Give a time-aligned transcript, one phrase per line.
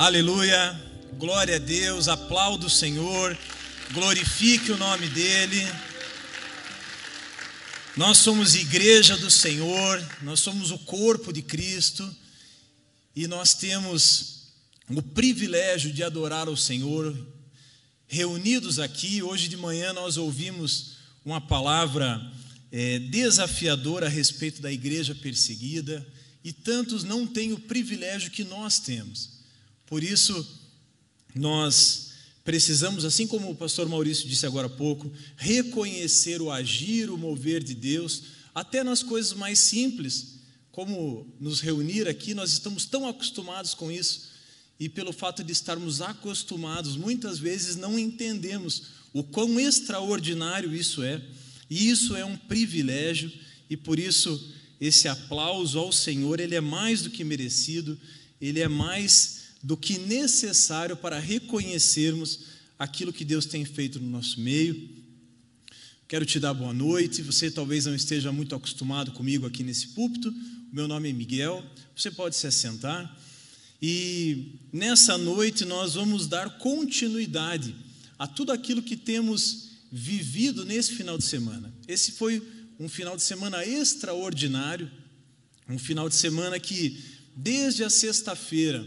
[0.00, 0.80] Aleluia,
[1.18, 3.36] glória a Deus, aplaudo o Senhor,
[3.92, 5.60] glorifique o nome dEle.
[7.98, 12.16] Nós somos igreja do Senhor, nós somos o corpo de Cristo
[13.14, 14.54] e nós temos
[14.88, 17.14] o privilégio de adorar o Senhor.
[18.08, 22.26] Reunidos aqui, hoje de manhã nós ouvimos uma palavra
[22.72, 26.10] é, desafiadora a respeito da igreja perseguida
[26.42, 29.39] e tantos não têm o privilégio que nós temos.
[29.90, 30.46] Por isso,
[31.34, 32.12] nós
[32.44, 37.60] precisamos, assim como o pastor Maurício disse agora há pouco, reconhecer o agir, o mover
[37.60, 38.22] de Deus,
[38.54, 40.38] até nas coisas mais simples,
[40.70, 44.30] como nos reunir aqui, nós estamos tão acostumados com isso,
[44.78, 51.20] e pelo fato de estarmos acostumados, muitas vezes não entendemos o quão extraordinário isso é,
[51.68, 53.30] e isso é um privilégio,
[53.68, 58.00] e por isso esse aplauso ao Senhor, ele é mais do que merecido,
[58.40, 62.40] ele é mais do que necessário para reconhecermos
[62.78, 64.88] aquilo que Deus tem feito no nosso meio.
[66.08, 67.22] Quero te dar boa noite.
[67.22, 70.34] Você talvez não esteja muito acostumado comigo aqui nesse púlpito.
[70.72, 71.64] Meu nome é Miguel.
[71.94, 73.16] Você pode se assentar.
[73.82, 77.74] E nessa noite nós vamos dar continuidade
[78.18, 81.72] a tudo aquilo que temos vivido nesse final de semana.
[81.86, 82.42] Esse foi
[82.78, 84.90] um final de semana extraordinário,
[85.68, 86.98] um final de semana que,
[87.36, 88.86] desde a sexta-feira,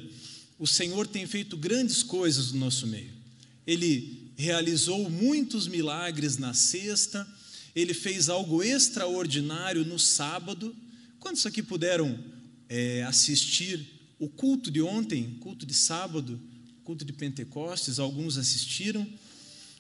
[0.64, 3.12] o Senhor tem feito grandes coisas no nosso meio.
[3.68, 7.28] Ele realizou muitos milagres na sexta,
[7.76, 10.74] ele fez algo extraordinário no sábado.
[11.20, 12.18] Quantos aqui puderam
[12.70, 13.86] é, assistir
[14.18, 16.40] o culto de ontem, culto de sábado,
[16.86, 18.00] culto de Pentecostes?
[18.00, 19.06] Alguns assistiram.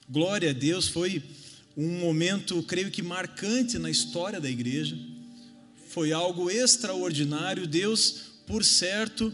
[0.10, 1.24] Glória a Deus, foi
[1.78, 5.00] um momento, creio que marcante na história da igreja.
[5.88, 7.66] Foi algo extraordinário.
[7.66, 9.32] Deus, por certo,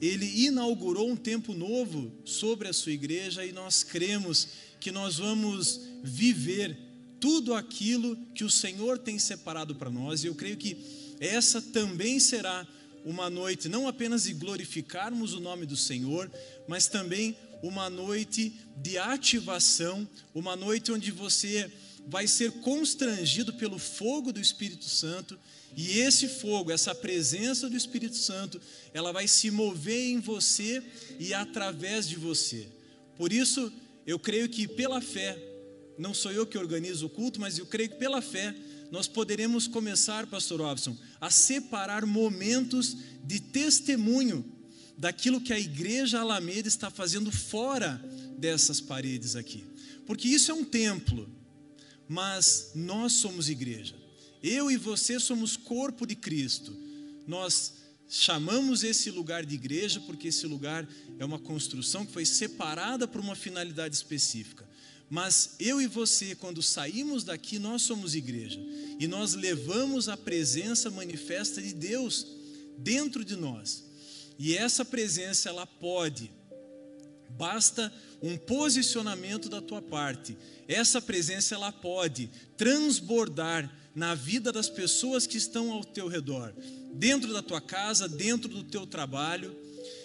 [0.00, 5.80] ele inaugurou um tempo novo sobre a sua igreja e nós cremos que nós vamos
[6.02, 6.76] viver
[7.18, 10.76] tudo aquilo que o Senhor tem separado para nós, e eu creio que
[11.18, 12.66] essa também será
[13.04, 16.30] uma noite não apenas de glorificarmos o nome do Senhor,
[16.68, 21.70] mas também uma noite de ativação, uma noite onde você
[22.06, 25.38] vai ser constrangido pelo fogo do Espírito Santo
[25.74, 28.60] e esse fogo, essa presença do Espírito Santo,
[28.92, 30.82] ela vai se mover em você
[31.18, 32.68] e através de você.
[33.16, 33.72] Por isso,
[34.06, 35.38] eu creio que pela fé,
[35.98, 38.54] não sou eu que organizo o culto, mas eu creio que pela fé
[38.90, 44.44] nós poderemos começar, pastor Robson, a separar momentos de testemunho
[44.96, 48.00] daquilo que a igreja Alameda está fazendo fora
[48.38, 49.64] dessas paredes aqui.
[50.06, 51.28] Porque isso é um templo,
[52.08, 54.05] mas nós somos igreja.
[54.42, 56.76] Eu e você somos corpo de Cristo.
[57.26, 57.74] Nós
[58.08, 60.88] chamamos esse lugar de igreja porque esse lugar
[61.18, 64.68] é uma construção que foi separada por uma finalidade específica.
[65.08, 68.60] Mas eu e você, quando saímos daqui, nós somos igreja
[68.98, 72.26] e nós levamos a presença manifesta de Deus
[72.78, 73.84] dentro de nós.
[74.38, 76.30] E essa presença ela pode
[77.36, 77.92] basta
[78.22, 80.36] um posicionamento da tua parte.
[80.66, 86.54] Essa presença ela pode transbordar na vida das pessoas que estão ao teu redor,
[86.92, 89.56] dentro da tua casa, dentro do teu trabalho,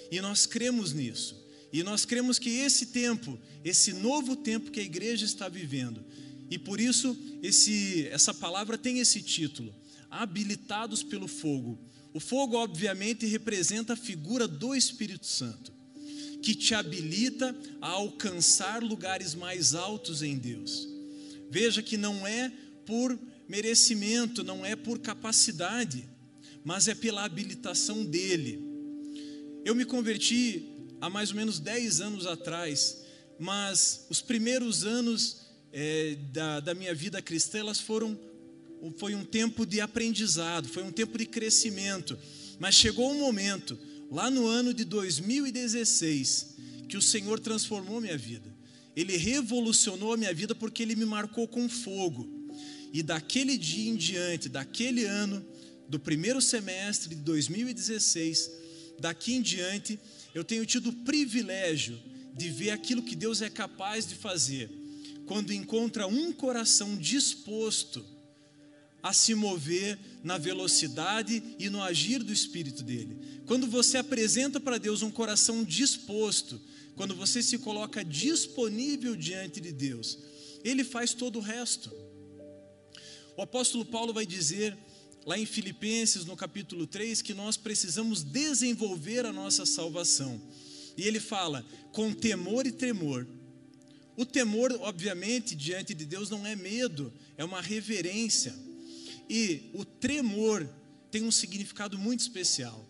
[0.10, 1.36] e nós cremos nisso.
[1.74, 6.02] E nós cremos que esse tempo, esse novo tempo que a igreja está vivendo,
[6.50, 9.76] e por isso esse, essa palavra tem esse título:
[10.10, 11.78] habilitados pelo fogo.
[12.14, 15.74] O fogo, obviamente, representa a figura do Espírito Santo,
[16.42, 20.88] que te habilita a alcançar lugares mais altos em Deus.
[21.50, 22.52] Veja que não é
[22.86, 23.18] por
[23.52, 26.08] merecimento, não é por capacidade,
[26.64, 28.64] mas é pela habilitação dele.
[29.66, 30.70] Eu me converti
[31.02, 33.04] há mais ou menos 10 anos atrás,
[33.38, 35.42] mas os primeiros anos
[35.74, 38.18] é, da, da minha vida cristã, elas foram,
[38.98, 42.18] foi um tempo de aprendizado, foi um tempo de crescimento,
[42.58, 43.78] mas chegou um momento,
[44.10, 46.56] lá no ano de 2016,
[46.88, 48.50] que o Senhor transformou minha vida.
[48.96, 52.41] Ele revolucionou a minha vida porque ele me marcou com fogo.
[52.94, 55.46] E daquele dia em diante, daquele ano,
[55.88, 58.52] do primeiro semestre de 2016,
[59.00, 60.00] daqui em diante,
[60.34, 62.00] eu tenho tido o privilégio
[62.34, 64.70] de ver aquilo que Deus é capaz de fazer
[65.26, 68.06] quando encontra um coração disposto
[69.02, 73.18] a se mover na velocidade e no agir do Espírito dele.
[73.46, 76.62] Quando você apresenta para Deus um coração disposto,
[76.96, 80.20] quando você se coloca disponível diante de Deus,
[80.64, 81.92] ele faz todo o resto.
[83.42, 84.78] O apóstolo Paulo vai dizer
[85.26, 90.40] lá em Filipenses, no capítulo 3, que nós precisamos desenvolver a nossa salvação.
[90.96, 93.28] E ele fala: com temor e tremor.
[94.16, 98.54] O temor, obviamente, diante de Deus não é medo, é uma reverência.
[99.28, 100.70] E o tremor
[101.10, 102.88] tem um significado muito especial.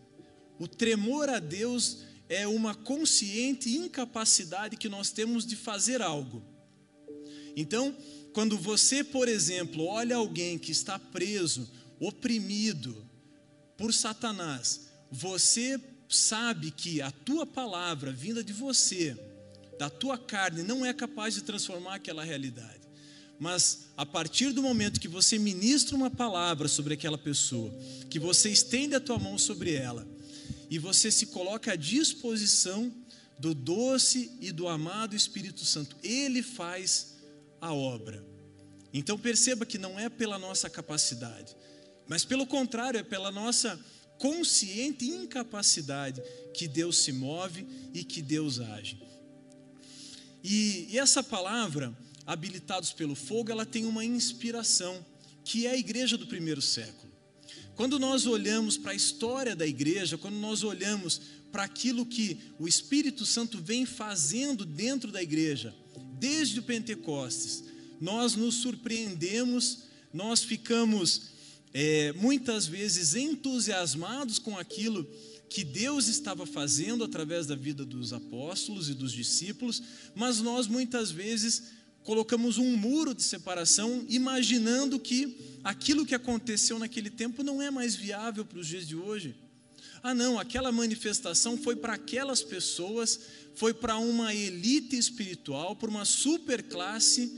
[0.60, 6.44] O tremor a Deus é uma consciente incapacidade que nós temos de fazer algo.
[7.56, 7.96] Então,
[8.34, 11.70] quando você, por exemplo, olha alguém que está preso,
[12.00, 13.06] oprimido
[13.78, 19.18] por Satanás, você sabe que a tua palavra vinda de você,
[19.78, 22.82] da tua carne, não é capaz de transformar aquela realidade.
[23.40, 27.74] Mas a partir do momento que você ministra uma palavra sobre aquela pessoa,
[28.10, 30.08] que você estende a tua mão sobre ela,
[30.70, 32.94] e você se coloca à disposição
[33.40, 37.11] do doce e do amado Espírito Santo, ele faz
[37.62, 38.26] a obra.
[38.94, 41.56] Então perceba que não é pela nossa capacidade,
[42.08, 43.80] mas pelo contrário, é pela nossa
[44.18, 46.22] consciente incapacidade
[46.54, 49.02] que Deus se move e que Deus age.
[50.44, 55.06] E, e essa palavra, habilitados pelo fogo, ela tem uma inspiração,
[55.44, 57.12] que é a igreja do primeiro século.
[57.76, 61.22] Quando nós olhamos para a história da igreja, quando nós olhamos
[61.52, 65.74] para aquilo que o Espírito Santo vem fazendo dentro da igreja,
[66.22, 67.64] desde o Pentecostes,
[68.00, 69.80] nós nos surpreendemos,
[70.14, 71.32] nós ficamos
[71.74, 75.04] é, muitas vezes entusiasmados com aquilo
[75.50, 79.82] que Deus estava fazendo através da vida dos apóstolos e dos discípulos,
[80.14, 81.64] mas nós muitas vezes
[82.04, 87.96] colocamos um muro de separação, imaginando que aquilo que aconteceu naquele tempo não é mais
[87.96, 89.36] viável para os dias de hoje.
[90.04, 93.20] Ah, não, aquela manifestação foi para aquelas pessoas,
[93.56, 97.32] foi para uma elite espiritual, para uma superclasse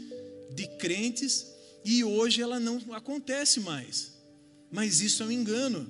[0.56, 1.48] de crentes,
[1.83, 4.13] e hoje ela não acontece mais.
[4.71, 5.88] Mas isso é um engano.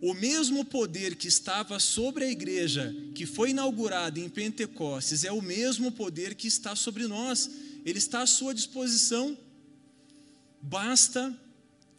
[0.00, 5.42] O mesmo poder que estava sobre a igreja, que foi inaugurada em Pentecostes, é o
[5.42, 7.50] mesmo poder que está sobre nós.
[7.84, 9.36] Ele está à sua disposição.
[10.60, 11.36] Basta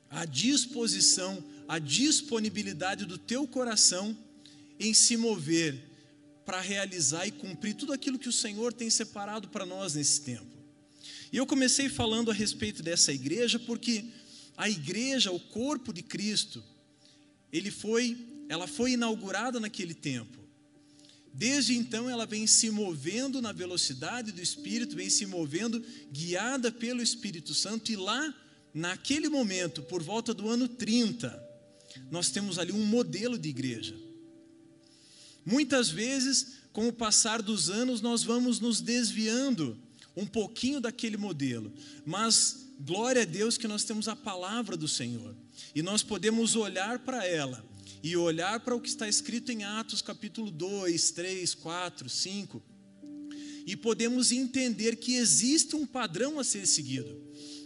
[0.10, 4.18] a disposição, a disponibilidade do teu coração
[4.80, 5.89] em se mover
[6.50, 10.58] para realizar e cumprir tudo aquilo que o Senhor tem separado para nós nesse tempo.
[11.32, 14.06] E eu comecei falando a respeito dessa igreja porque
[14.58, 16.64] a igreja, o corpo de Cristo,
[17.54, 18.18] ele foi,
[18.50, 20.40] ela foi inaugurada naquele tempo.
[21.32, 27.00] Desde então ela vem se movendo na velocidade do Espírito, vem se movendo guiada pelo
[27.00, 28.34] Espírito Santo, e lá,
[28.74, 31.48] naquele momento, por volta do ano 30,
[32.10, 34.09] nós temos ali um modelo de igreja.
[35.46, 39.78] Muitas vezes, com o passar dos anos, nós vamos nos desviando
[40.16, 41.72] um pouquinho daquele modelo,
[42.06, 45.36] mas glória a Deus que nós temos a palavra do Senhor
[45.74, 47.66] e nós podemos olhar para ela
[48.02, 52.64] e olhar para o que está escrito em Atos capítulo 2, 3, 4, 5
[53.66, 57.22] e podemos entender que existe um padrão a ser seguido.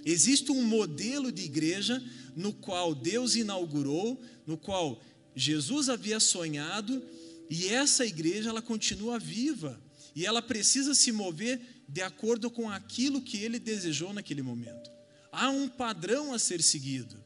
[0.06, 2.04] Existe um modelo de igreja
[2.36, 5.02] no qual Deus inaugurou, no qual
[5.34, 7.02] Jesus havia sonhado,
[7.50, 9.81] e essa igreja ela continua viva,
[10.16, 14.94] e ela precisa se mover de acordo com aquilo que ele desejou naquele momento
[15.34, 17.22] há um padrão a ser seguido.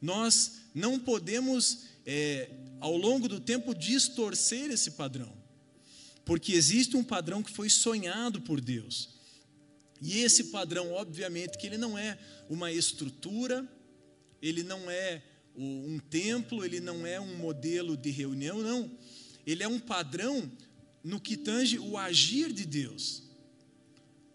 [0.00, 2.48] Nós não podemos, é,
[2.80, 5.30] ao longo do tempo, distorcer esse padrão,
[6.24, 9.10] porque existe um padrão que foi sonhado por Deus.
[10.00, 12.18] E esse padrão, obviamente, que ele não é
[12.48, 13.68] uma estrutura,
[14.40, 15.22] ele não é
[15.54, 18.90] um templo, ele não é um modelo de reunião, não.
[19.48, 20.52] Ele é um padrão
[21.02, 23.22] no que tange o agir de Deus.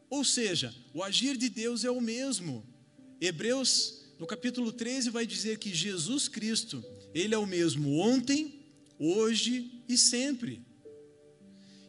[0.09, 2.65] Ou seja, o agir de Deus é o mesmo
[3.21, 8.65] Hebreus, no capítulo 13, vai dizer que Jesus Cristo, Ele é o mesmo ontem,
[8.97, 10.65] hoje e sempre.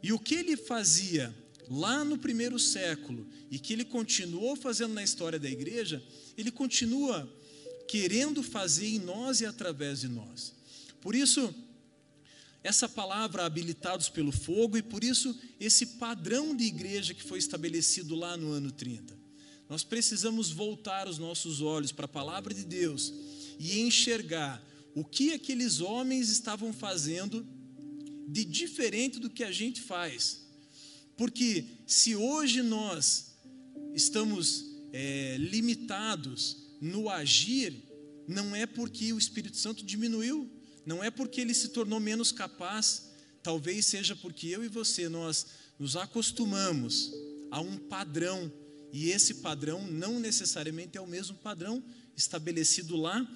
[0.02, 1.35] E o que ele fazia
[1.66, 6.02] lá no primeiro século e que ele continuou fazendo na história da igreja,
[6.37, 7.26] ele continua
[7.88, 10.52] querendo fazer em nós e através de nós.
[11.00, 11.54] Por isso,
[12.64, 18.16] essa palavra habilitados pelo fogo e por isso esse padrão de igreja que foi estabelecido
[18.16, 19.16] lá no ano 30.
[19.68, 23.12] Nós precisamos voltar os nossos olhos para a palavra de Deus
[23.59, 27.47] e enxergar o que aqueles homens estavam fazendo
[28.26, 30.47] de diferente do que a gente faz.
[31.18, 33.35] Porque se hoje nós
[33.94, 37.75] estamos é, limitados no agir,
[38.26, 40.50] não é porque o Espírito Santo diminuiu,
[40.87, 43.11] não é porque ele se tornou menos capaz,
[43.43, 45.47] talvez seja porque eu e você nós
[45.79, 47.12] nos acostumamos
[47.50, 48.50] a um padrão
[48.93, 51.83] e esse padrão não necessariamente é o mesmo padrão
[52.17, 53.29] estabelecido lá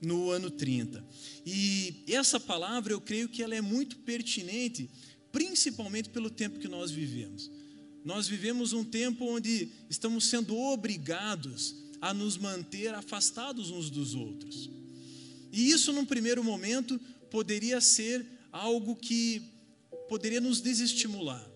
[0.00, 1.02] no ano 30.
[1.44, 4.90] E essa palavra eu creio que ela é muito pertinente,
[5.32, 7.50] principalmente pelo tempo que nós vivemos.
[8.04, 14.70] Nós vivemos um tempo onde estamos sendo obrigados a nos manter afastados uns dos outros.
[15.56, 19.42] E isso, num primeiro momento, poderia ser algo que
[20.06, 21.50] poderia nos desestimular.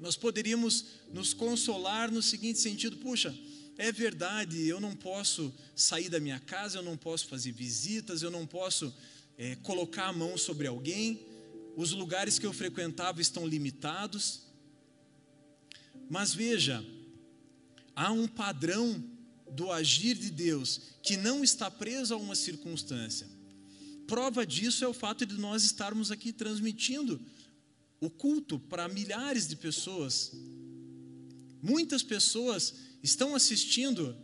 [0.00, 3.38] Nós poderíamos nos consolar no seguinte sentido: puxa,
[3.76, 8.30] é verdade, eu não posso sair da minha casa, eu não posso fazer visitas, eu
[8.30, 8.90] não posso
[9.36, 11.20] é, colocar a mão sobre alguém,
[11.76, 14.40] os lugares que eu frequentava estão limitados.
[16.08, 16.82] Mas veja,
[17.94, 19.04] há um padrão
[19.56, 23.26] do agir de Deus que não está preso a uma circunstância.
[24.06, 27.20] Prova disso é o fato de nós estarmos aqui transmitindo
[28.00, 30.32] o culto para milhares de pessoas.
[31.62, 34.14] Muitas pessoas estão assistindo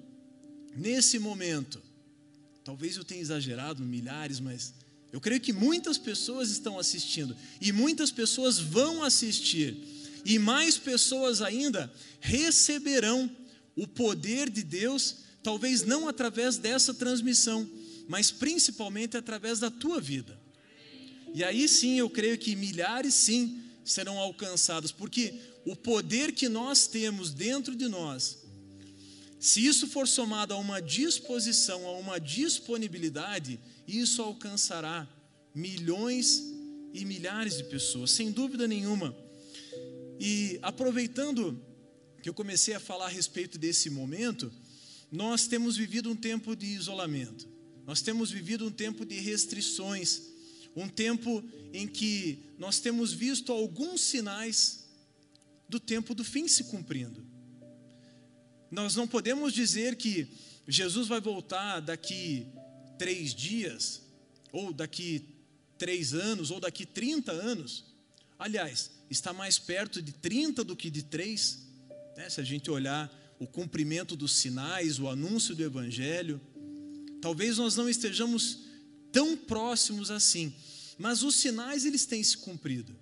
[0.76, 1.82] nesse momento.
[2.62, 4.74] Talvez eu tenha exagerado, milhares, mas
[5.10, 9.76] eu creio que muitas pessoas estão assistindo e muitas pessoas vão assistir
[10.24, 13.28] e mais pessoas ainda receberão
[13.76, 17.68] o poder de Deus, talvez não através dessa transmissão,
[18.08, 20.38] mas principalmente através da tua vida.
[21.34, 26.86] E aí sim eu creio que milhares sim serão alcançados, porque o poder que nós
[26.86, 28.38] temos dentro de nós,
[29.40, 35.08] se isso for somado a uma disposição, a uma disponibilidade, isso alcançará
[35.54, 36.42] milhões
[36.92, 39.16] e milhares de pessoas, sem dúvida nenhuma.
[40.20, 41.60] E aproveitando
[42.22, 44.52] que eu comecei a falar a respeito desse momento,
[45.10, 47.48] nós temos vivido um tempo de isolamento,
[47.84, 50.22] nós temos vivido um tempo de restrições,
[50.74, 54.86] um tempo em que nós temos visto alguns sinais
[55.68, 57.26] do tempo do fim se cumprindo.
[58.70, 60.28] Nós não podemos dizer que
[60.66, 62.46] Jesus vai voltar daqui
[62.98, 64.00] três dias,
[64.52, 65.24] ou daqui
[65.76, 67.84] três anos, ou daqui 30 anos.
[68.38, 71.66] Aliás, está mais perto de 30 do que de três,
[72.16, 72.28] né?
[72.28, 76.40] se a gente olhar o cumprimento dos sinais, o anúncio do Evangelho.
[77.20, 78.60] Talvez nós não estejamos
[79.10, 80.54] tão próximos assim,
[80.98, 82.96] mas os sinais eles têm se cumprido.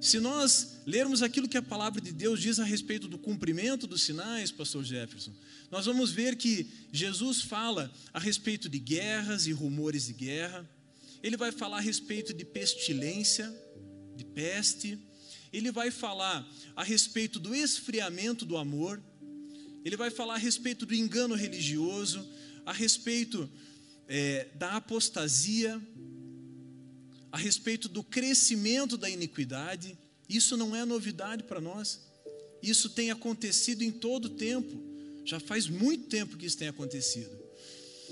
[0.00, 4.02] Se nós lermos aquilo que a palavra de Deus diz a respeito do cumprimento dos
[4.02, 5.32] sinais, pastor Jefferson,
[5.70, 10.68] nós vamos ver que Jesus fala a respeito de guerras e rumores de guerra.
[11.22, 13.54] Ele vai falar a respeito de pestilência,
[14.16, 14.98] de peste.
[15.52, 19.02] Ele vai falar a respeito do esfriamento do amor.
[19.84, 22.26] Ele vai falar a respeito do engano religioso,
[22.64, 23.50] a respeito
[24.06, 25.80] é, da apostasia,
[27.32, 29.96] a respeito do crescimento da iniquidade.
[30.28, 32.00] Isso não é novidade para nós.
[32.62, 34.80] Isso tem acontecido em todo o tempo.
[35.24, 37.36] Já faz muito tempo que isso tem acontecido.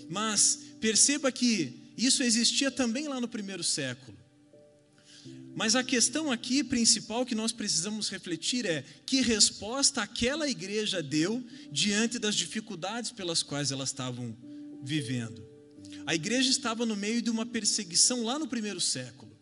[0.09, 4.18] Mas perceba que isso existia também lá no primeiro século.
[5.59, 11.45] Mas a questão aqui principal que nós precisamos refletir é que resposta aquela igreja deu
[11.73, 14.37] diante das dificuldades pelas quais elas estavam
[14.85, 15.45] vivendo.
[16.07, 19.37] A igreja estava no meio de uma perseguição lá no primeiro século.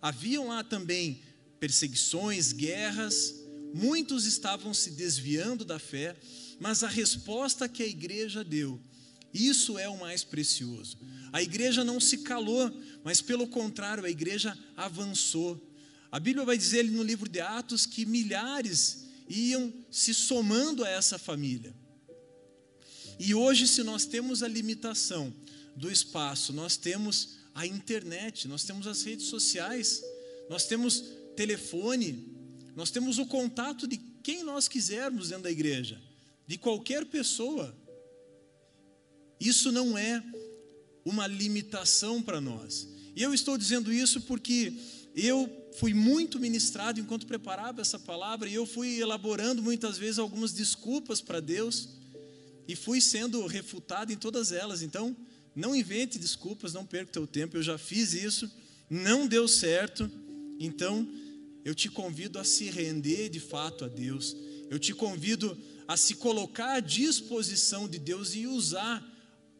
[0.00, 1.20] Haviam lá também
[1.58, 3.34] perseguições, guerras,
[3.74, 6.14] muitos estavam se desviando da fé,
[6.60, 8.80] mas a resposta que a igreja deu,
[9.46, 10.98] isso é o mais precioso.
[11.32, 12.70] A igreja não se calou,
[13.04, 15.60] mas pelo contrário, a igreja avançou.
[16.10, 21.18] A Bíblia vai dizer no livro de Atos que milhares iam se somando a essa
[21.18, 21.74] família.
[23.18, 25.34] E hoje, se nós temos a limitação
[25.76, 30.02] do espaço, nós temos a internet, nós temos as redes sociais,
[30.48, 31.02] nós temos
[31.36, 32.36] telefone,
[32.74, 36.00] nós temos o contato de quem nós quisermos dentro da igreja,
[36.46, 37.76] de qualquer pessoa.
[39.40, 40.22] Isso não é
[41.04, 42.88] uma limitação para nós.
[43.14, 44.72] E eu estou dizendo isso porque
[45.14, 50.52] eu fui muito ministrado enquanto preparava essa palavra e eu fui elaborando muitas vezes algumas
[50.52, 51.88] desculpas para Deus
[52.66, 54.82] e fui sendo refutado em todas elas.
[54.82, 55.16] Então,
[55.54, 57.56] não invente desculpas, não perca teu tempo.
[57.56, 58.50] Eu já fiz isso,
[58.88, 60.10] não deu certo.
[60.60, 61.08] Então,
[61.64, 64.36] eu te convido a se render de fato a Deus.
[64.70, 69.02] Eu te convido a se colocar à disposição de Deus e usar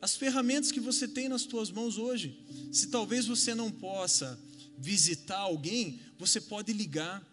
[0.00, 2.38] as ferramentas que você tem nas tuas mãos hoje.
[2.72, 4.38] Se talvez você não possa
[4.78, 7.26] visitar alguém, você pode ligar.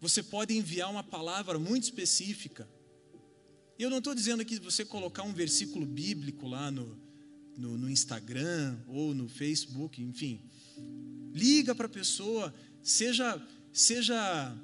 [0.00, 2.68] Você pode enviar uma palavra muito específica.
[3.78, 6.98] Eu não estou dizendo aqui você colocar um versículo bíblico lá no,
[7.56, 10.40] no, no Instagram ou no Facebook, enfim.
[11.34, 13.42] Liga para a pessoa, seja,
[13.72, 14.56] seja,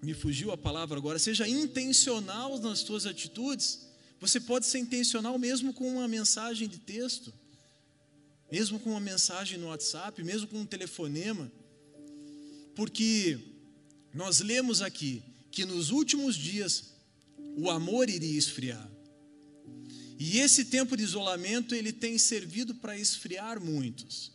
[0.00, 3.83] me fugiu a palavra agora, seja intencional nas suas atitudes.
[4.26, 7.30] Você pode ser intencional mesmo com uma mensagem de texto,
[8.50, 11.52] mesmo com uma mensagem no WhatsApp, mesmo com um telefonema.
[12.74, 13.38] porque
[14.14, 16.94] nós lemos aqui que nos últimos dias
[17.56, 18.90] o amor iria esfriar.
[20.18, 24.32] E esse tempo de isolamento ele tem servido para esfriar muitos.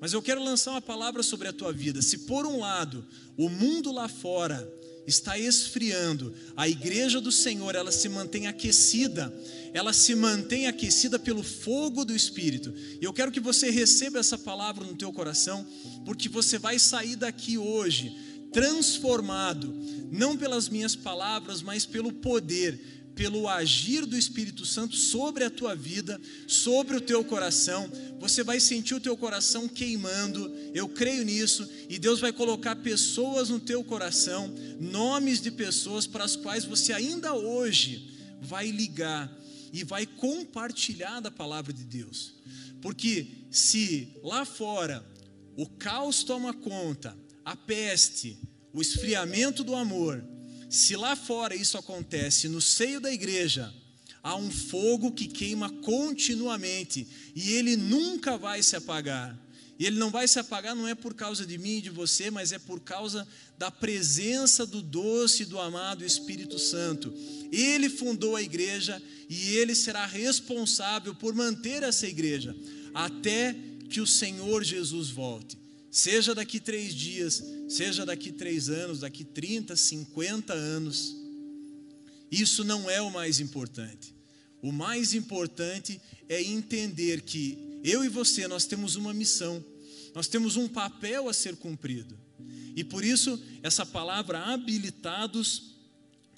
[0.00, 2.02] Mas eu quero lançar uma palavra sobre a tua vida.
[2.02, 3.06] Se por um lado
[3.36, 4.68] o mundo lá fora
[5.06, 9.34] está esfriando, a igreja do Senhor ela se mantém aquecida,
[9.72, 12.72] ela se mantém aquecida pelo fogo do Espírito.
[13.00, 15.66] E eu quero que você receba essa palavra no teu coração,
[16.04, 18.14] porque você vai sair daqui hoje
[18.52, 19.72] transformado,
[20.10, 25.76] não pelas minhas palavras, mas pelo poder, pelo agir do Espírito Santo sobre a tua
[25.76, 27.92] vida, sobre o teu coração.
[28.18, 33.50] Você vai sentir o teu coração queimando, eu creio nisso, e Deus vai colocar pessoas
[33.50, 34.50] no teu coração,
[34.80, 38.10] nomes de pessoas para as quais você ainda hoje
[38.40, 39.30] vai ligar
[39.70, 42.36] e vai compartilhar da palavra de Deus.
[42.80, 45.04] Porque se lá fora
[45.58, 48.38] o caos toma conta, a peste,
[48.72, 50.24] o esfriamento do amor,
[50.70, 53.74] se lá fora isso acontece, no seio da igreja,
[54.22, 59.36] há um fogo que queima continuamente e ele nunca vai se apagar.
[59.80, 62.30] E ele não vai se apagar não é por causa de mim e de você,
[62.30, 63.26] mas é por causa
[63.58, 67.12] da presença do doce e do amado Espírito Santo.
[67.50, 72.54] Ele fundou a igreja e ele será responsável por manter essa igreja
[72.94, 73.56] até
[73.88, 75.59] que o Senhor Jesus volte.
[75.90, 81.16] Seja daqui três dias, seja daqui três anos, daqui 30, 50 anos.
[82.30, 84.14] Isso não é o mais importante.
[84.62, 89.64] O mais importante é entender que eu e você, nós temos uma missão,
[90.14, 92.16] nós temos um papel a ser cumprido.
[92.76, 95.74] E por isso, essa palavra habilitados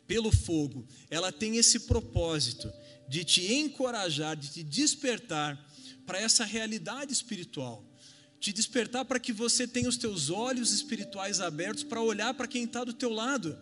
[0.07, 2.73] pelo fogo, ela tem esse propósito
[3.07, 5.63] de te encorajar, de te despertar
[6.07, 7.92] para essa realidade espiritual
[8.43, 12.65] te despertar para que você tenha os teus olhos espirituais abertos para olhar para quem
[12.65, 13.57] está do teu lado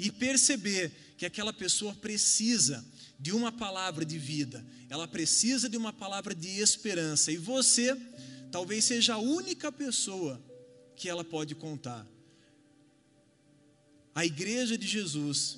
[0.00, 2.84] e perceber que aquela pessoa precisa
[3.20, 7.96] de uma palavra de vida, ela precisa de uma palavra de esperança e você
[8.50, 10.42] talvez seja a única pessoa
[10.96, 12.04] que ela pode contar.
[14.12, 15.56] A igreja de Jesus,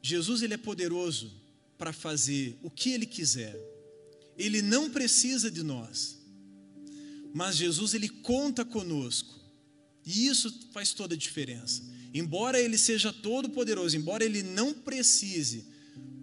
[0.00, 1.30] Jesus ele é poderoso
[1.76, 3.54] para fazer o que ele quiser.
[4.38, 6.21] Ele não precisa de nós
[7.32, 9.40] mas Jesus ele conta conosco.
[10.04, 11.82] E isso faz toda a diferença.
[12.12, 15.66] Embora ele seja todo poderoso, embora ele não precise,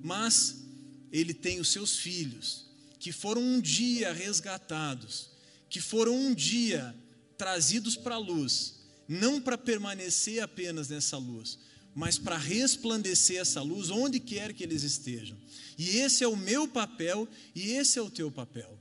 [0.04, 0.64] mas
[1.12, 2.68] ele tem os seus filhos
[3.00, 5.30] que foram um dia resgatados,
[5.70, 6.96] que foram um dia
[7.38, 8.76] trazidos para a luz,
[9.08, 11.58] não para permanecer apenas nessa luz,
[11.96, 15.38] mas para resplandecer essa luz onde quer que eles estejam.
[15.78, 18.79] E esse é o meu papel e esse é o teu papel.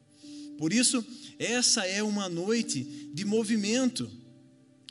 [0.59, 1.07] Por isso,
[1.39, 2.83] essa é uma noite
[3.15, 4.11] de movimento,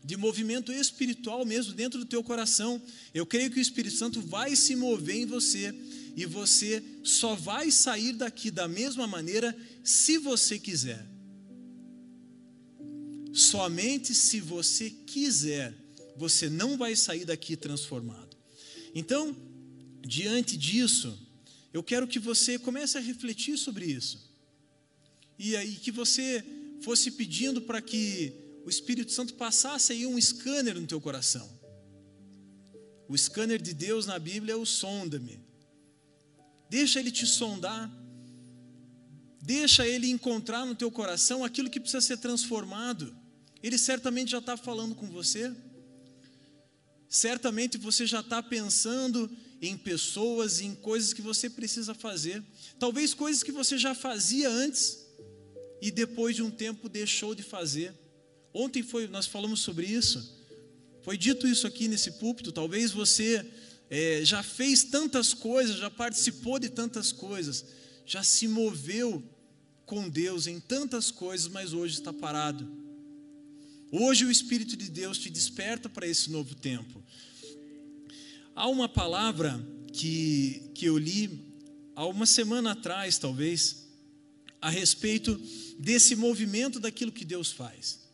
[0.02, 2.82] de movimento espiritual mesmo dentro do teu coração.
[3.14, 5.76] Eu creio que o Espírito Santo vai se mover em você
[6.16, 11.06] e você só vai sair daqui da mesma maneira se você quiser.
[13.34, 15.76] Somente se você quiser,
[16.16, 18.38] você não vai sair daqui transformado.
[18.96, 19.36] Então,
[20.02, 21.20] diante disso,
[21.74, 24.27] eu quero que você comece a refletir sobre isso
[25.38, 26.44] e aí que você
[26.82, 28.34] fosse pedindo para que
[28.66, 31.48] o Espírito Santo passasse aí um scanner no teu coração.
[33.08, 35.40] O scanner de Deus na Bíblia é o sonda-me.
[36.70, 37.90] Deixa ele te sondar.
[39.42, 43.16] Deixa ele encontrar no teu coração aquilo que precisa ser transformado.
[43.64, 45.56] Ele certamente já está falando com você.
[47.08, 52.44] Certamente você já está pensando em pessoas, em coisas que você precisa fazer.
[52.78, 55.07] Talvez coisas que você já fazia antes
[55.82, 57.94] e depois de um tempo deixou de fazer.
[58.54, 60.36] Ontem foi, nós falamos sobre isso.
[61.04, 62.52] Foi dito isso aqui nesse púlpito.
[62.52, 63.46] Talvez você
[63.90, 67.66] é, já fez tantas coisas, já participou de tantas coisas,
[68.06, 69.24] já se moveu
[69.86, 72.68] com Deus em tantas coisas, mas hoje está parado.
[73.92, 77.02] Hoje o Espírito de Deus te desperta para esse novo tempo.
[78.54, 81.48] Há uma palavra que, que eu li
[81.96, 83.87] há uma semana atrás, talvez,
[84.62, 85.40] a respeito
[85.80, 88.08] desse movimento daquilo que Deus faz.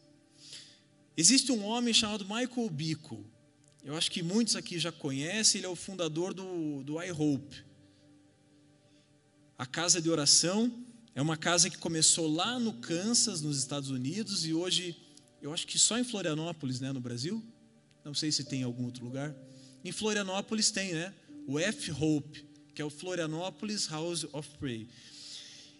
[1.15, 3.25] Existe um homem chamado Michael Bico.
[3.84, 7.63] Eu acho que muitos aqui já conhecem, ele é o fundador do, do iHope.
[9.58, 14.45] A casa de oração é uma casa que começou lá no Kansas, nos Estados Unidos,
[14.45, 14.97] e hoje,
[15.41, 17.43] eu acho que só em Florianópolis, né, no Brasil.
[18.03, 19.36] Não sei se tem em algum outro lugar.
[19.84, 21.13] Em Florianópolis tem, né?
[21.47, 24.88] O F-Hope, que é o Florianópolis House of Prayer.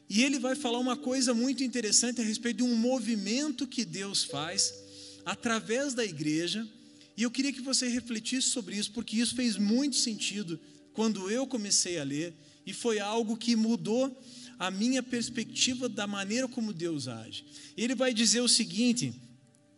[0.10, 4.24] E ele vai falar uma coisa muito interessante a respeito de um movimento que Deus
[4.24, 4.74] faz
[5.26, 6.68] através da igreja,
[7.16, 10.60] e eu queria que você refletisse sobre isso, porque isso fez muito sentido
[10.94, 12.34] quando eu comecei a ler,
[12.66, 14.16] e foi algo que mudou
[14.60, 17.46] a minha perspectiva da maneira como Deus age.
[17.76, 19.13] Ele vai dizer o seguinte: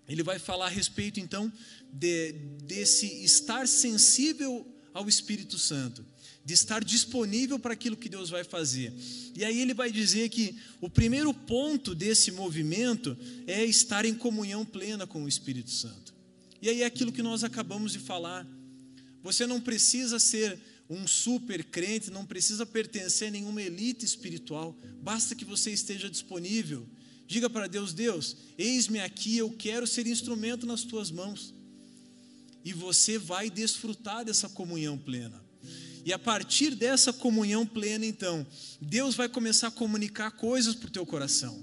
[0.07, 1.51] ele vai falar a respeito então
[1.91, 2.33] de,
[2.63, 6.05] desse estar sensível ao Espírito Santo,
[6.45, 8.93] de estar disponível para aquilo que Deus vai fazer.
[9.36, 14.63] E aí ele vai dizer que o primeiro ponto desse movimento é estar em comunhão
[14.63, 16.13] plena com o Espírito Santo.
[16.62, 18.47] E aí é aquilo que nós acabamos de falar.
[19.23, 25.34] Você não precisa ser um super crente, não precisa pertencer a nenhuma elite espiritual, basta
[25.34, 26.88] que você esteja disponível.
[27.27, 31.55] Diga para Deus: Deus, eis-me aqui, eu quero ser instrumento nas tuas mãos.
[32.63, 35.44] E você vai desfrutar dessa comunhão plena.
[36.05, 38.45] E a partir dessa comunhão plena, então,
[38.79, 41.59] Deus vai começar a comunicar coisas para o teu coração.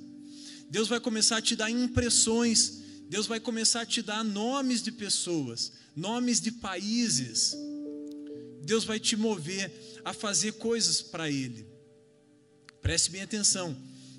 [0.69, 2.81] Deus vai começar a te dar impressões.
[3.09, 7.55] Deus vai começar a te dar nomes de pessoas, nomes de países.
[8.65, 9.73] Deus vai te mover
[10.05, 11.65] a fazer coisas para Ele.
[12.81, 13.77] Preste bem atenção.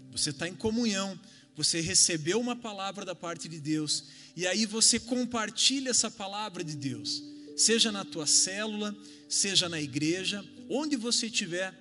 [0.10, 1.20] Você está em comunhão,
[1.54, 4.06] você recebeu uma palavra da parte de Deus,
[4.38, 7.24] e aí você compartilha essa palavra de Deus,
[7.58, 8.96] seja na tua célula,
[9.34, 11.74] seja na igreja, onde você estiver.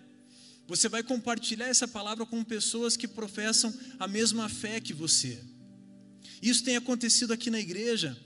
[0.67, 5.38] Você vai compartilhar essa palavra com pessoas que professam a mesma fé que você.
[6.41, 8.17] Isso tem acontecido aqui na igreja.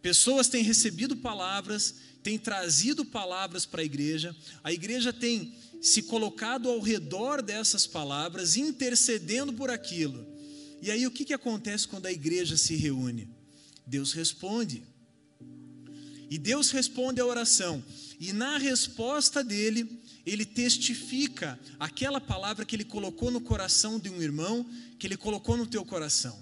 [0.00, 6.68] Pessoas têm recebido palavras, têm trazido palavras para a igreja, a igreja tem se colocado
[6.68, 10.26] ao redor dessas palavras, intercedendo por aquilo.
[10.80, 13.28] E aí o que, que acontece quando a igreja se reúne?
[13.86, 14.84] Deus responde.
[16.30, 17.84] E Deus responde a oração.
[18.22, 24.22] E na resposta dele, ele testifica aquela palavra que ele colocou no coração de um
[24.22, 24.64] irmão,
[24.96, 26.38] que ele colocou no teu coração.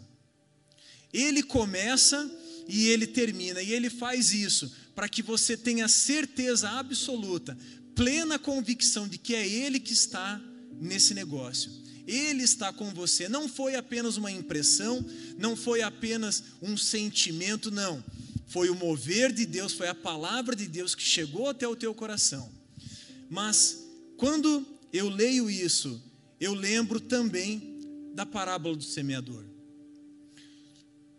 [1.11, 2.31] Ele começa
[2.69, 7.57] e ele termina, e ele faz isso para que você tenha certeza absoluta,
[7.95, 10.39] plena convicção de que é Ele que está
[10.79, 11.73] nesse negócio.
[12.07, 13.27] Ele está com você.
[13.27, 15.03] Não foi apenas uma impressão,
[15.39, 18.05] não foi apenas um sentimento, não.
[18.51, 21.95] Foi o mover de Deus, foi a palavra de Deus que chegou até o teu
[21.95, 22.51] coração.
[23.31, 23.87] Mas
[24.17, 26.03] quando eu leio isso,
[26.41, 27.79] eu lembro também
[28.13, 29.45] da parábola do semeador.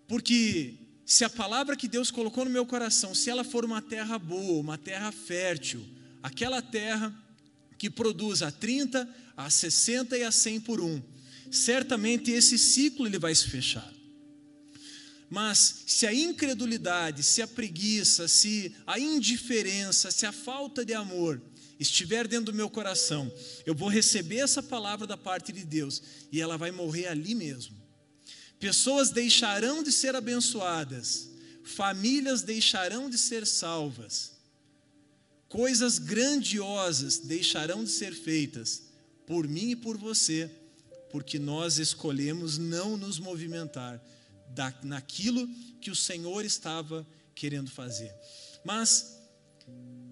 [0.10, 0.74] Porque
[1.06, 4.60] se a palavra que Deus colocou no meu coração, se ela for uma terra boa,
[4.60, 5.88] uma terra fértil,
[6.22, 7.18] aquela terra
[7.78, 11.02] que produz a 30, a 60 e a 100 por um,
[11.50, 14.01] certamente esse ciclo ele vai se fechar.
[15.32, 21.42] Mas se a incredulidade, se a preguiça, se a indiferença, se a falta de amor
[21.80, 23.32] estiver dentro do meu coração,
[23.66, 27.78] eu vou receber essa palavra da parte de Deus e ela vai morrer ali mesmo.
[28.60, 31.30] Pessoas deixarão de ser abençoadas,
[31.64, 34.34] famílias deixarão de ser salvas,
[35.48, 38.84] coisas grandiosas deixarão de ser feitas
[39.26, 40.52] por mim e por você,
[41.10, 44.04] porque nós escolhemos não nos movimentar
[44.54, 45.48] da, naquilo
[45.80, 48.14] que o Senhor estava querendo fazer.
[48.64, 49.18] Mas,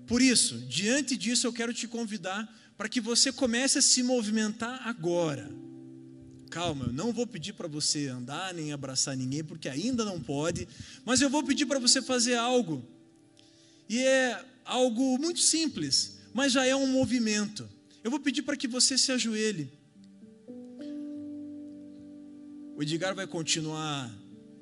[0.08, 2.48] por isso, diante disso, eu quero te convidar
[2.78, 5.50] para que você comece a se movimentar agora.
[6.50, 10.68] Calma, eu não vou pedir para você andar nem abraçar ninguém, porque ainda não pode,
[11.06, 12.84] mas eu vou pedir para você fazer algo.
[13.88, 17.70] E é algo muito simples, mas já é um movimento.
[18.04, 19.72] Eu vou pedir para que você se ajoelhe.
[22.76, 24.10] O Edgar vai continuar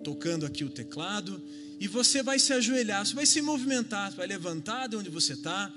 [0.03, 1.43] tocando aqui o teclado
[1.79, 5.73] e você vai se ajoelhar, você vai se movimentar, vai levantar de onde você está.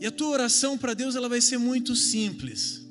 [0.00, 2.86] E a tua oração para Deus ela vai ser muito simples.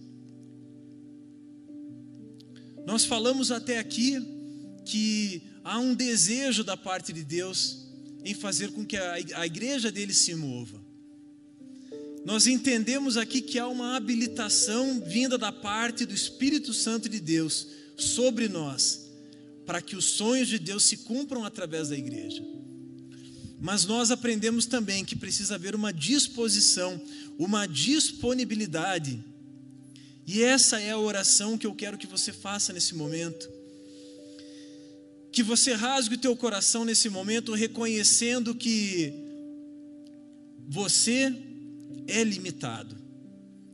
[2.86, 4.18] Nós falamos até aqui
[4.86, 7.86] que há um desejo da parte de Deus
[8.24, 10.87] em fazer com que a igreja dele se mova.
[12.28, 17.68] Nós entendemos aqui que há uma habilitação vinda da parte do Espírito Santo de Deus
[17.96, 19.10] sobre nós,
[19.66, 22.44] para que os sonhos de Deus se cumpram através da igreja.
[23.62, 27.00] Mas nós aprendemos também que precisa haver uma disposição,
[27.40, 29.24] uma disponibilidade.
[30.26, 33.50] E essa é a oração que eu quero que você faça nesse momento
[35.32, 39.14] que você rasgue o teu coração nesse momento, reconhecendo que
[40.68, 41.32] você
[42.08, 42.96] é limitado.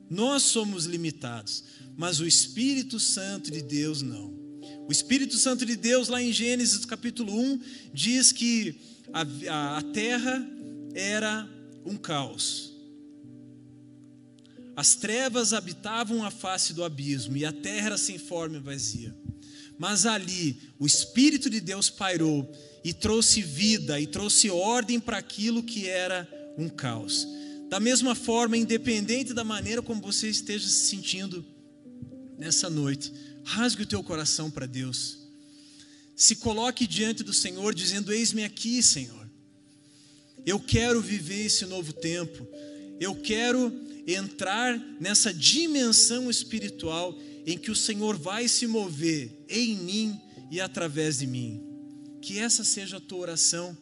[0.10, 1.64] Nós somos limitados,
[1.96, 4.34] mas o Espírito Santo de Deus não.
[4.88, 7.62] O Espírito Santo de Deus, lá em Gênesis capítulo 1,
[7.94, 8.76] diz que
[9.12, 10.46] a, a, a terra
[10.94, 11.50] era
[11.86, 12.74] um caos.
[14.76, 19.16] As trevas habitavam a face do abismo e a terra era sem forma e vazia.
[19.78, 22.52] Mas ali o Espírito de Deus pairou
[22.84, 27.28] e trouxe vida e trouxe ordem para aquilo que era um caos.
[27.74, 31.44] Da mesma forma, independente da maneira como você esteja se sentindo
[32.38, 33.12] nessa noite,
[33.44, 35.18] rasgue o teu coração para Deus.
[36.16, 39.28] Se coloque diante do Senhor, dizendo: Eis-me aqui, Senhor.
[40.46, 42.48] Eu quero viver esse novo tempo.
[43.00, 43.74] Eu quero
[44.06, 51.18] entrar nessa dimensão espiritual em que o Senhor vai se mover em mim e através
[51.18, 51.60] de mim.
[52.22, 53.76] Que essa seja a tua oração.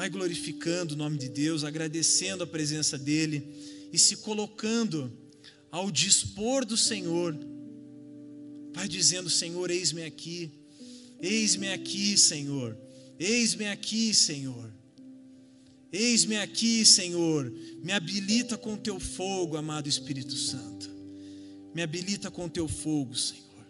[0.00, 3.46] Vai glorificando o nome de Deus, agradecendo a presença dEle
[3.92, 5.12] e se colocando
[5.70, 7.36] ao dispor do Senhor.
[8.72, 10.50] Vai dizendo: Senhor, eis-me aqui,
[11.20, 12.78] eis-me aqui, Senhor,
[13.18, 14.72] eis-me aqui, Senhor.
[15.92, 20.88] Eis-me aqui, Senhor, me habilita com teu fogo, amado Espírito Santo.
[21.74, 23.66] Me habilita com teu fogo, Senhor.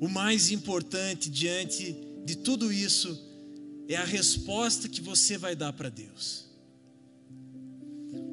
[0.00, 3.29] O mais importante diante de tudo isso
[3.92, 6.46] é a resposta que você vai dar para Deus.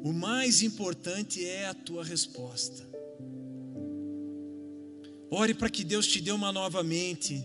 [0.04, 2.86] O mais importante é a tua resposta.
[5.30, 7.44] Ore para que Deus te dê uma nova mente,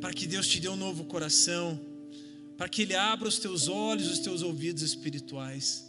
[0.00, 1.78] para que Deus te dê um novo coração
[2.56, 5.86] para que Ele abra os teus olhos, os teus ouvidos espirituais,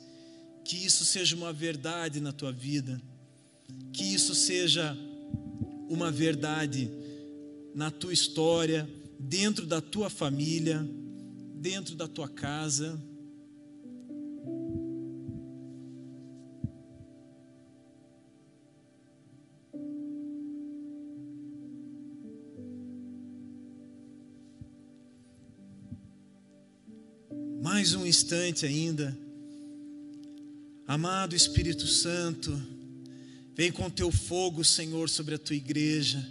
[0.63, 3.01] que isso seja uma verdade na tua vida,
[3.93, 4.97] que isso seja
[5.89, 6.91] uma verdade
[7.73, 8.87] na tua história,
[9.19, 10.87] dentro da tua família,
[11.55, 12.99] dentro da tua casa.
[27.87, 29.15] mais um instante ainda.
[30.87, 32.51] Amado Espírito Santo,
[33.55, 36.27] vem com teu fogo, Senhor, sobre a tua igreja.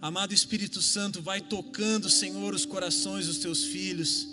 [0.00, 4.26] Amado Espírito Santo, vai tocando, Senhor, os corações dos teus filhos.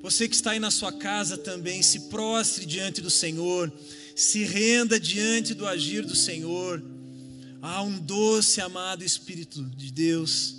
[0.00, 3.72] Você que está aí na sua casa também, se prostre diante do Senhor,
[4.16, 6.82] se renda diante do agir do Senhor.
[7.60, 10.56] Há um doce, amado Espírito de Deus.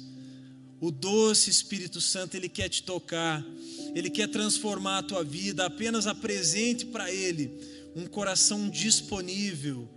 [0.79, 3.45] O doce Espírito Santo, ele quer te tocar.
[3.93, 7.51] Ele quer transformar a tua vida, apenas apresente para Ele
[7.93, 9.87] um coração disponível.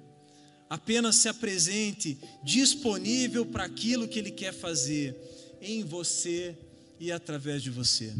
[0.68, 5.16] Apenas se apresente disponível para aquilo que Ele quer fazer
[5.60, 6.56] em você
[6.98, 8.12] e através de você.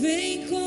[0.00, 0.59] Vem com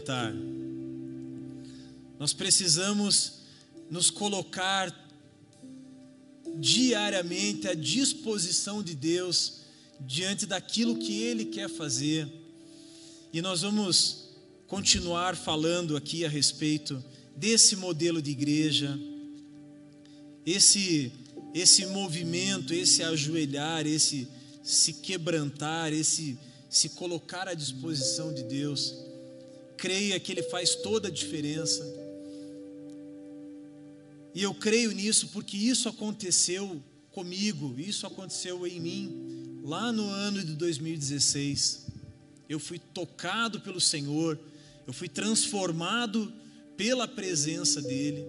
[0.00, 0.34] movimentar.
[2.18, 3.40] Nós precisamos
[3.90, 4.94] nos colocar
[6.56, 9.60] diariamente à disposição de Deus
[10.00, 12.28] diante daquilo que Ele quer fazer.
[13.32, 14.30] E nós vamos
[14.66, 17.02] continuar falando aqui a respeito
[17.36, 18.98] desse modelo de igreja,
[20.44, 21.12] esse
[21.52, 24.28] esse movimento, esse ajoelhar, esse
[24.62, 29.09] se quebrantar, esse se colocar à disposição de Deus.
[29.80, 31.82] Creia que Ele faz toda a diferença.
[34.34, 40.44] E eu creio nisso porque isso aconteceu comigo, isso aconteceu em mim, lá no ano
[40.44, 41.86] de 2016.
[42.46, 44.38] Eu fui tocado pelo Senhor,
[44.86, 46.30] eu fui transformado
[46.76, 48.24] pela presença dEle,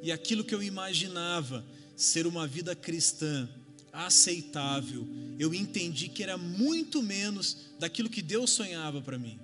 [0.00, 1.64] e aquilo que eu imaginava
[1.96, 3.48] ser uma vida cristã
[3.92, 5.08] aceitável,
[5.40, 9.38] eu entendi que era muito menos daquilo que Deus sonhava para mim.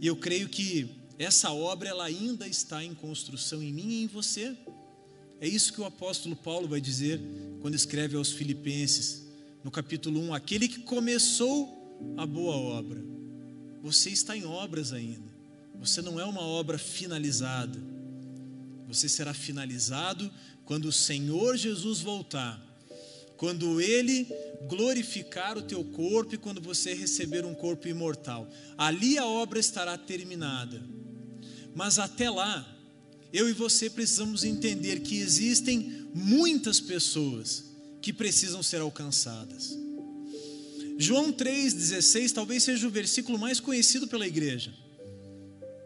[0.00, 4.06] E eu creio que essa obra ela ainda está em construção em mim e em
[4.06, 4.56] você.
[5.40, 7.20] É isso que o apóstolo Paulo vai dizer
[7.60, 9.24] quando escreve aos Filipenses,
[9.62, 13.02] no capítulo 1, aquele que começou a boa obra.
[13.82, 15.32] Você está em obras ainda.
[15.78, 17.78] Você não é uma obra finalizada.
[18.88, 20.30] Você será finalizado
[20.64, 22.62] quando o Senhor Jesus voltar
[23.36, 24.26] quando Ele
[24.68, 28.48] glorificar o teu corpo e quando você receber um corpo imortal.
[28.78, 30.82] Ali a obra estará terminada.
[31.74, 32.66] Mas até lá,
[33.32, 37.64] eu e você precisamos entender que existem muitas pessoas
[38.00, 39.76] que precisam ser alcançadas.
[40.96, 44.72] João 3,16 talvez seja o versículo mais conhecido pela igreja.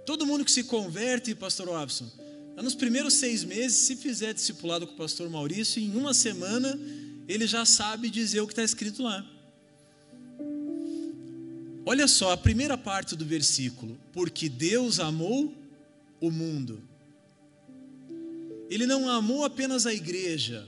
[0.04, 2.10] Todo mundo que se converte, pastor Robson,
[2.62, 6.78] nos primeiros seis meses, se fizer discipulado com o pastor Maurício, em uma semana
[7.28, 9.24] ele já sabe dizer o que está escrito lá.
[11.84, 15.54] Olha só a primeira parte do versículo: porque Deus amou
[16.20, 16.82] o mundo.
[18.70, 20.66] Ele não amou apenas a igreja,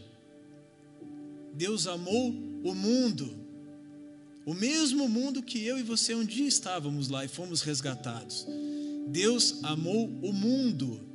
[1.54, 2.30] Deus amou
[2.62, 3.36] o mundo,
[4.46, 8.46] o mesmo mundo que eu e você um dia estávamos lá e fomos resgatados.
[9.08, 11.08] Deus amou o mundo.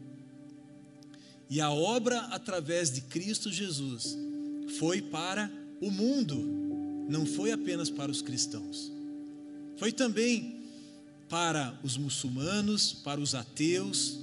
[1.50, 4.18] E a obra através de Cristo Jesus
[4.68, 5.52] foi para
[5.82, 6.38] o mundo,
[7.10, 8.92] não foi apenas para os cristãos.
[9.78, 10.64] Foi também
[11.30, 14.20] para os muçulmanos, para os ateus,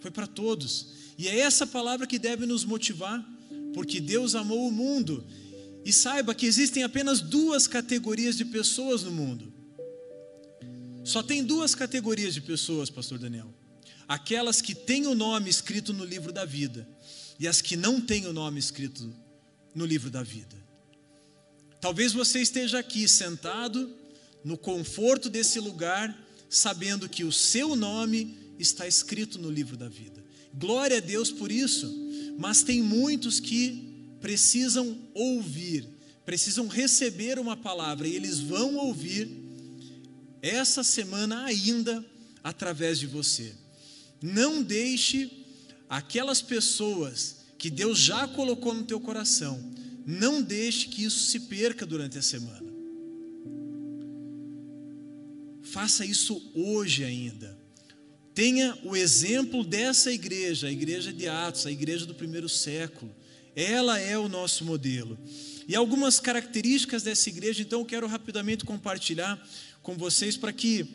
[0.00, 0.88] foi para todos.
[1.16, 3.24] E é essa palavra que deve nos motivar,
[3.72, 5.24] porque Deus amou o mundo.
[5.84, 9.52] E saiba que existem apenas duas categorias de pessoas no mundo.
[11.04, 13.52] Só tem duas categorias de pessoas, Pastor Daniel:
[14.06, 16.86] aquelas que têm o nome escrito no livro da vida
[17.42, 19.12] e as que não têm o nome escrito
[19.74, 20.56] no livro da vida.
[21.80, 23.92] Talvez você esteja aqui sentado
[24.44, 26.16] no conforto desse lugar,
[26.48, 30.22] sabendo que o seu nome está escrito no livro da vida.
[30.54, 31.92] Glória a Deus por isso,
[32.38, 35.88] mas tem muitos que precisam ouvir,
[36.24, 39.28] precisam receber uma palavra e eles vão ouvir
[40.40, 42.04] essa semana ainda
[42.44, 43.52] através de você.
[44.22, 45.41] Não deixe
[45.92, 49.62] aquelas pessoas que Deus já colocou no teu coração,
[50.06, 52.72] não deixe que isso se perca durante a semana.
[55.60, 57.58] Faça isso hoje ainda.
[58.34, 63.14] Tenha o exemplo dessa igreja, a igreja de Atos, a igreja do primeiro século.
[63.54, 65.18] Ela é o nosso modelo.
[65.68, 69.46] E algumas características dessa igreja, então eu quero rapidamente compartilhar
[69.82, 70.86] com vocês para que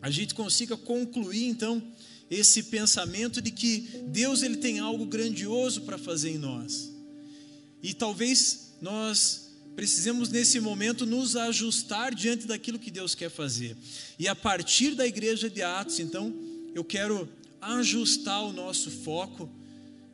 [0.00, 1.80] a gente consiga concluir então
[2.30, 6.90] esse pensamento de que Deus ele tem algo grandioso para fazer em nós.
[7.82, 13.76] E talvez nós precisemos nesse momento nos ajustar diante daquilo que Deus quer fazer.
[14.18, 16.34] E a partir da igreja de Atos, então,
[16.74, 17.28] eu quero
[17.60, 19.50] ajustar o nosso foco.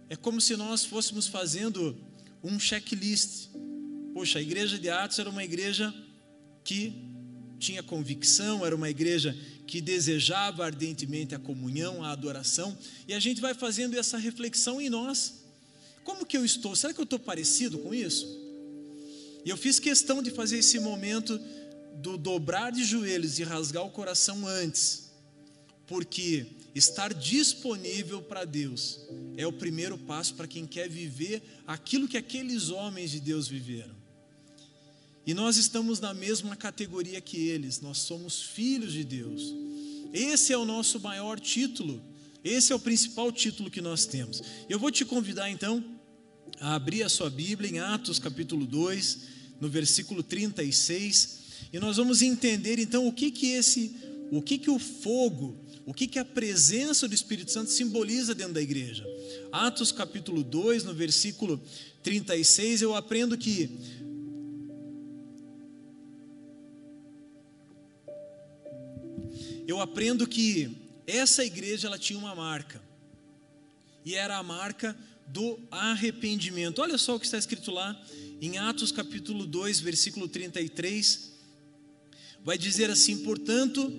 [0.08, 1.96] É como se nós fôssemos fazendo
[2.42, 3.48] um checklist.
[4.14, 5.94] Poxa, a igreja de Atos era uma igreja
[6.64, 6.92] que
[7.58, 9.36] tinha convicção, era uma igreja
[9.68, 14.88] que desejava ardentemente a comunhão, a adoração, e a gente vai fazendo essa reflexão em
[14.88, 15.34] nós.
[16.02, 16.74] Como que eu estou?
[16.74, 18.26] Será que eu estou parecido com isso?
[19.44, 21.38] E eu fiz questão de fazer esse momento
[21.96, 25.10] do dobrar de joelhos e rasgar o coração antes,
[25.86, 29.00] porque estar disponível para Deus
[29.36, 33.97] é o primeiro passo para quem quer viver aquilo que aqueles homens de Deus viveram.
[35.28, 39.54] E nós estamos na mesma categoria que eles, nós somos filhos de Deus.
[40.10, 42.02] Esse é o nosso maior título,
[42.42, 44.42] esse é o principal título que nós temos.
[44.70, 45.84] Eu vou te convidar então
[46.58, 49.18] a abrir a sua Bíblia em Atos capítulo 2,
[49.60, 51.40] no versículo 36,
[51.74, 53.96] e nós vamos entender então o que que esse,
[54.30, 58.54] o que que o fogo, o que que a presença do Espírito Santo simboliza dentro
[58.54, 59.06] da igreja.
[59.52, 61.60] Atos capítulo 2, no versículo
[62.02, 63.70] 36, eu aprendo que
[69.68, 70.74] eu aprendo que
[71.06, 72.82] essa igreja ela tinha uma marca.
[74.02, 74.96] E era a marca
[75.26, 76.80] do arrependimento.
[76.80, 78.00] Olha só o que está escrito lá
[78.40, 81.34] em Atos capítulo 2, versículo 33.
[82.42, 83.92] Vai dizer assim: "Portanto,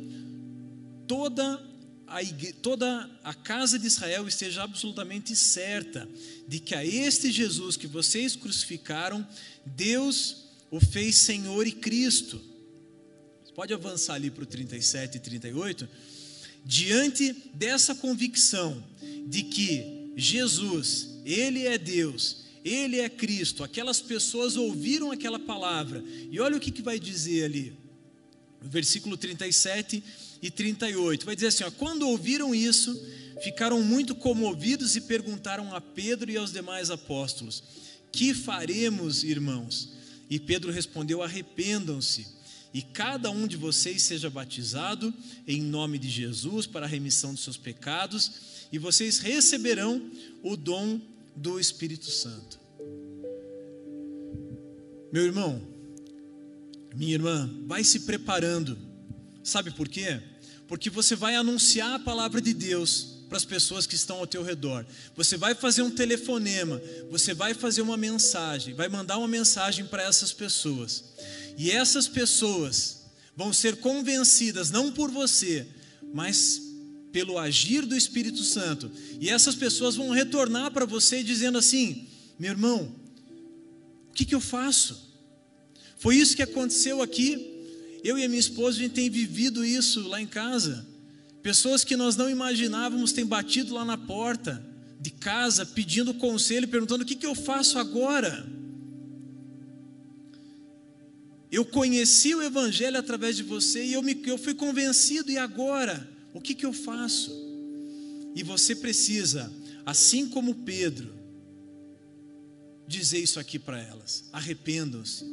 [1.08, 1.64] toda
[2.08, 2.18] a,
[2.64, 6.10] toda a casa de Israel esteja absolutamente certa
[6.48, 9.28] de que a este Jesus que vocês crucificaram,
[9.64, 12.49] Deus o fez Senhor e Cristo.
[13.60, 15.90] Pode avançar ali para o 37 e 38.
[16.64, 18.82] Diante dessa convicção
[19.28, 26.02] de que Jesus, Ele é Deus, Ele é Cristo, aquelas pessoas ouviram aquela palavra,
[26.32, 27.74] e olha o que, que vai dizer ali,
[28.64, 30.02] no versículo 37
[30.42, 32.98] e 38, vai dizer assim: ó, quando ouviram isso,
[33.44, 37.62] ficaram muito comovidos e perguntaram a Pedro e aos demais apóstolos:
[38.10, 39.90] Que faremos, irmãos?
[40.30, 42.39] E Pedro respondeu: Arrependam-se
[42.74, 45.14] e cada um de vocês seja batizado
[45.48, 48.32] em nome de Jesus para a remissão dos seus pecados,
[48.72, 50.12] e vocês receberão
[50.44, 51.02] o dom
[51.36, 52.60] do Espírito Santo.
[55.12, 55.62] Meu irmão,
[56.96, 58.78] minha irmã, vai se preparando.
[59.44, 60.22] Sabe por quê?
[60.68, 64.44] Porque você vai anunciar a palavra de Deus para as pessoas que estão ao teu
[64.44, 64.86] redor.
[65.16, 70.04] Você vai fazer um telefonema, você vai fazer uma mensagem, vai mandar uma mensagem para
[70.04, 71.06] essas pessoas.
[71.60, 73.02] E essas pessoas
[73.36, 75.68] vão ser convencidas não por você,
[76.14, 76.62] mas
[77.12, 78.90] pelo agir do Espírito Santo.
[79.20, 82.08] E essas pessoas vão retornar para você dizendo assim:
[82.40, 82.96] meu irmão,
[84.10, 85.14] o que, que eu faço?
[85.98, 87.46] Foi isso que aconteceu aqui.
[88.06, 90.88] Eu e a minha esposa, a gente tem vivido isso lá em casa.
[91.44, 94.66] Pessoas que nós não imaginávamos têm batido lá na porta
[94.98, 98.48] de casa, pedindo conselho, perguntando: o que, que eu faço agora?
[101.52, 106.08] Eu conheci o Evangelho através de você e eu, me, eu fui convencido, e agora?
[106.34, 107.32] O que, que eu faço?
[108.36, 109.52] E você precisa,
[109.86, 111.12] assim como Pedro,
[112.88, 115.26] dizer isso aqui para elas: arrependam-se.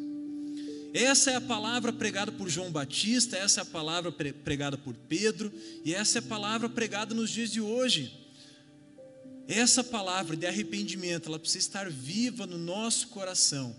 [0.94, 5.52] Essa é a palavra pregada por João Batista, essa é a palavra pregada por Pedro,
[5.84, 8.10] e essa é a palavra pregada nos dias de hoje.
[9.46, 13.76] Essa palavra de arrependimento, ela precisa estar viva no nosso coração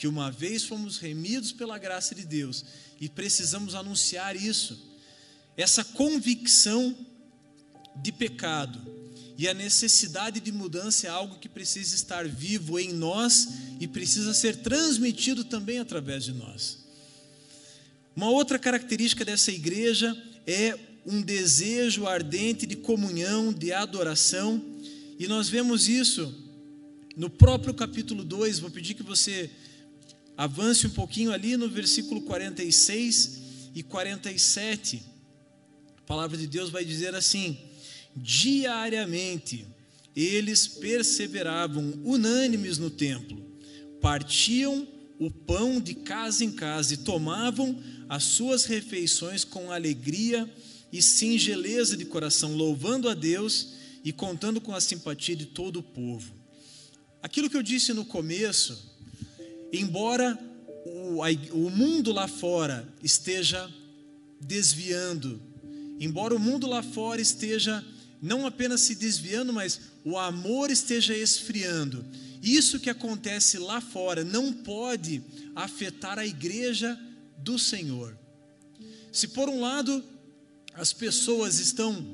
[0.00, 2.64] que uma vez fomos remidos pela graça de Deus
[2.98, 4.80] e precisamos anunciar isso.
[5.58, 6.96] Essa convicção
[7.96, 8.80] de pecado
[9.36, 13.46] e a necessidade de mudança é algo que precisa estar vivo em nós
[13.78, 16.78] e precisa ser transmitido também através de nós.
[18.16, 24.64] Uma outra característica dessa igreja é um desejo ardente de comunhão, de adoração,
[25.18, 26.34] e nós vemos isso
[27.14, 28.60] no próprio capítulo 2.
[28.60, 29.50] Vou pedir que você
[30.40, 33.42] Avance um pouquinho ali no versículo 46
[33.74, 35.02] e 47.
[35.98, 37.58] A palavra de Deus vai dizer assim:
[38.16, 39.66] diariamente
[40.16, 43.38] eles perseveravam unânimes no templo,
[44.00, 44.88] partiam
[45.18, 47.78] o pão de casa em casa e tomavam
[48.08, 50.50] as suas refeições com alegria
[50.90, 55.82] e singeleza de coração, louvando a Deus e contando com a simpatia de todo o
[55.82, 56.32] povo.
[57.22, 58.89] Aquilo que eu disse no começo,
[59.72, 60.38] embora
[60.84, 61.20] o,
[61.52, 63.70] o mundo lá fora esteja
[64.40, 65.40] desviando,
[65.98, 67.84] embora o mundo lá fora esteja
[68.22, 72.04] não apenas se desviando, mas o amor esteja esfriando.
[72.42, 75.22] Isso que acontece lá fora não pode
[75.54, 76.98] afetar a igreja
[77.38, 78.16] do Senhor.
[79.12, 80.02] Se por um lado
[80.74, 82.04] as pessoas estão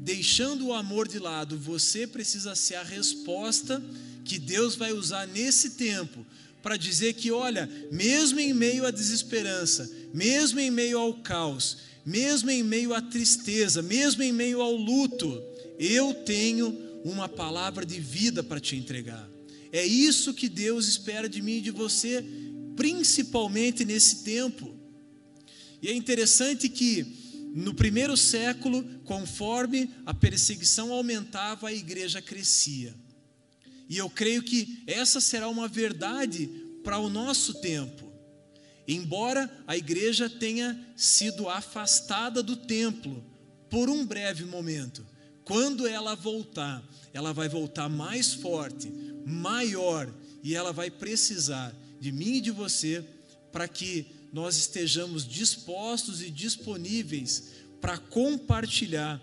[0.00, 3.82] deixando o amor de lado, você precisa ser a resposta
[4.24, 6.24] que Deus vai usar nesse tempo
[6.66, 12.50] para dizer que, olha, mesmo em meio à desesperança, mesmo em meio ao caos, mesmo
[12.50, 15.40] em meio à tristeza, mesmo em meio ao luto,
[15.78, 19.30] eu tenho uma palavra de vida para te entregar.
[19.70, 22.24] É isso que Deus espera de mim e de você,
[22.74, 24.74] principalmente nesse tempo.
[25.80, 27.06] E é interessante que
[27.54, 32.92] no primeiro século, conforme a perseguição aumentava, a igreja crescia.
[33.88, 36.48] E eu creio que essa será uma verdade
[36.82, 38.12] para o nosso tempo.
[38.86, 43.24] Embora a igreja tenha sido afastada do templo
[43.68, 45.04] por um breve momento,
[45.44, 46.82] quando ela voltar,
[47.12, 48.92] ela vai voltar mais forte,
[49.24, 50.12] maior,
[50.42, 53.04] e ela vai precisar de mim e de você
[53.50, 59.20] para que nós estejamos dispostos e disponíveis para compartilhar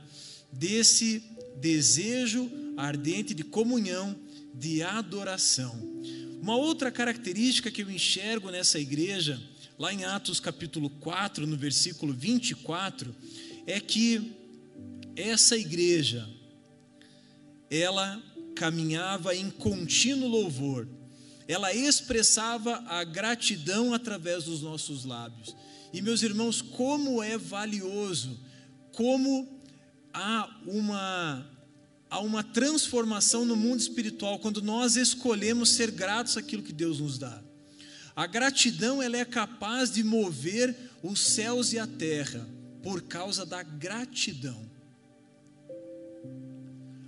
[0.52, 1.24] desse
[1.58, 4.16] desejo ardente de comunhão,
[4.54, 5.76] de adoração.
[6.42, 9.42] Uma outra característica que eu enxergo nessa igreja,
[9.78, 13.16] lá em Atos capítulo 4, no versículo 24,
[13.66, 14.34] é que
[15.16, 16.28] essa igreja
[17.70, 18.22] ela
[18.56, 20.88] caminhava em contínuo louvor
[21.48, 25.56] ela expressava a gratidão através dos nossos lábios.
[25.92, 28.40] E meus irmãos, como é valioso,
[28.92, 29.62] como
[30.14, 31.46] há uma
[32.14, 37.18] há uma transformação no mundo espiritual quando nós escolhemos ser gratos àquilo que Deus nos
[37.18, 37.42] dá.
[38.16, 42.48] A gratidão ela é capaz de mover os céus e a terra
[42.84, 44.64] por causa da gratidão.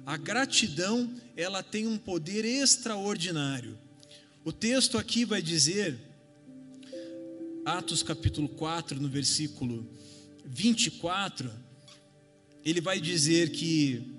[0.07, 3.77] A gratidão, ela tem um poder extraordinário.
[4.43, 5.99] O texto aqui vai dizer,
[7.63, 9.87] Atos capítulo 4, no versículo
[10.43, 11.51] 24,
[12.63, 14.14] ele vai dizer que,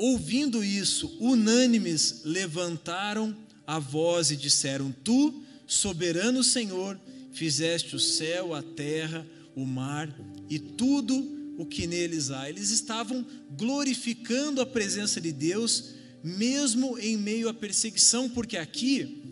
[0.00, 3.36] ouvindo isso, unânimes levantaram
[3.66, 6.98] a voz e disseram: Tu, soberano Senhor,
[7.32, 10.08] fizeste o céu, a terra, o mar
[10.48, 12.48] e tudo o que neles há.
[12.48, 15.90] Eles estavam glorificando a presença de Deus
[16.24, 19.22] mesmo em meio à perseguição, porque aqui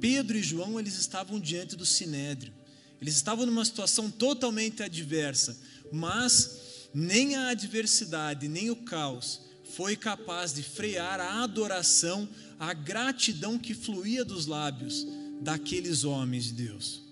[0.00, 2.52] Pedro e João eles estavam diante do sinédrio.
[3.00, 5.58] Eles estavam numa situação totalmente adversa,
[5.90, 13.58] mas nem a adversidade, nem o caos foi capaz de frear a adoração, a gratidão
[13.58, 15.06] que fluía dos lábios
[15.40, 17.02] daqueles homens de Deus.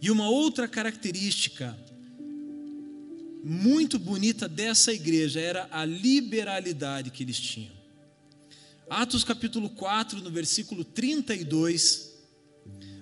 [0.00, 1.78] E uma outra característica
[3.44, 7.74] muito bonita dessa igreja era a liberalidade que eles tinham.
[8.88, 12.12] Atos capítulo 4, no versículo 32,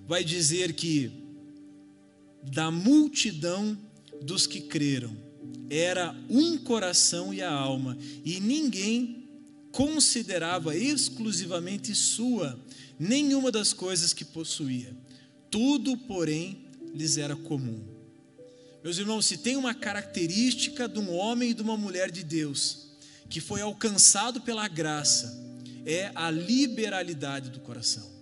[0.07, 1.11] vai dizer que
[2.43, 3.79] da multidão
[4.21, 5.24] dos que creram
[5.77, 9.29] era um coração e a alma, e ninguém
[9.73, 12.59] considerava exclusivamente sua
[12.99, 14.97] nenhuma das coisas que possuía.
[15.51, 17.83] Tudo, porém, lhes era comum.
[18.85, 22.85] Meus irmãos, se tem uma característica de um homem e de uma mulher de Deus
[23.29, 25.43] que foi alcançado pela graça,
[25.85, 28.14] é a liberalidade do coração.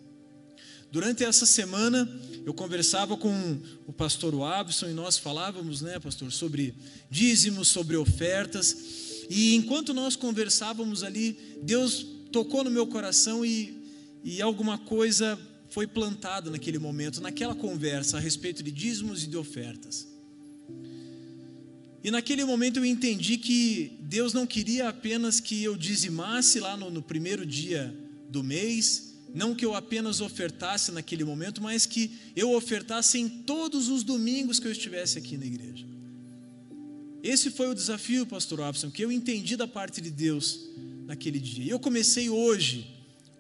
[0.93, 2.07] Durante essa semana,
[2.45, 6.75] eu conversava com o pastor Wabson e nós falávamos, né, pastor, sobre
[7.11, 9.25] dízimos, sobre ofertas.
[9.31, 13.75] E enquanto nós conversávamos ali, Deus tocou no meu coração e,
[14.23, 15.39] e alguma coisa
[15.71, 20.07] foi plantada naquele momento, naquela conversa a respeito de dízimos e de ofertas.
[22.05, 26.91] E naquele momento eu entendi que Deus não queria apenas que eu dizimasse lá no,
[26.91, 27.97] no, primeiro dia
[28.29, 33.89] do mês, não que eu apenas ofertasse naquele momento, mas que eu ofertasse em todos
[33.89, 35.87] os domingos que eu estivesse aqui na igreja.
[37.23, 40.61] Esse foi o desafio, pastor Robson, que eu entendi da parte de Deus
[41.07, 41.65] naquele dia.
[41.65, 42.87] E eu comecei hoje,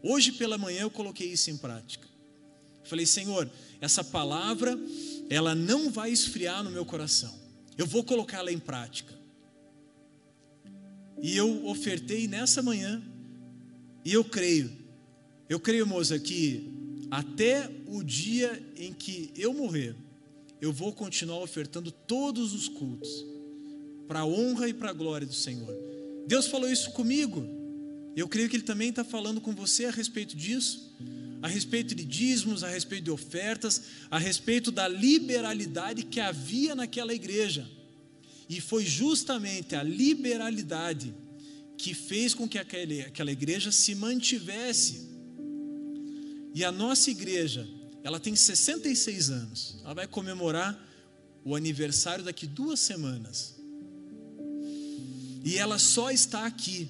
[0.02, 2.06] hoje pela manhã eu coloquei isso em prática.
[2.84, 4.78] Falei, Senhor, essa palavra,
[5.28, 7.42] ela não vai esfriar no meu coração
[7.76, 9.12] eu vou colocá-la em prática.
[11.20, 13.02] E eu ofertei nessa manhã,
[14.04, 14.70] e eu creio,
[15.52, 16.70] eu creio, moça, que
[17.10, 19.94] até o dia em que eu morrer,
[20.60, 23.26] eu vou continuar ofertando todos os cultos,
[24.06, 25.74] para a honra e para a glória do Senhor.
[26.26, 27.44] Deus falou isso comigo,
[28.14, 30.92] eu creio que Ele também está falando com você a respeito disso
[31.42, 37.12] a respeito de dízimos, a respeito de ofertas, a respeito da liberalidade que havia naquela
[37.12, 37.68] igreja.
[38.48, 41.12] E foi justamente a liberalidade
[41.76, 45.11] que fez com que aquela igreja se mantivesse.
[46.54, 47.66] E a nossa igreja,
[48.04, 50.78] ela tem 66 anos, ela vai comemorar
[51.44, 53.56] o aniversário daqui duas semanas.
[55.44, 56.88] E ela só está aqui,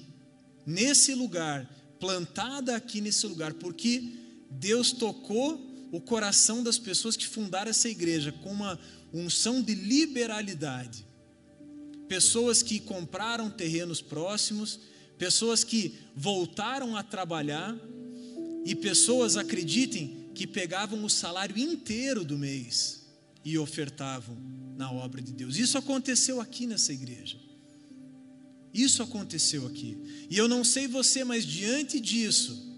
[0.65, 1.67] nesse lugar,
[1.99, 4.13] plantada aqui nesse lugar, porque
[4.49, 5.59] Deus tocou
[5.91, 8.79] o coração das pessoas que fundaram essa igreja com uma
[9.13, 11.05] unção de liberalidade.
[12.07, 14.79] Pessoas que compraram terrenos próximos,
[15.17, 17.75] pessoas que voltaram a trabalhar
[18.65, 23.03] e pessoas, acreditem, que pegavam o salário inteiro do mês
[23.45, 24.37] e ofertavam
[24.75, 25.57] na obra de Deus.
[25.57, 27.37] Isso aconteceu aqui nessa igreja.
[28.73, 29.97] Isso aconteceu aqui.
[30.29, 32.73] E eu não sei você, mas diante disso,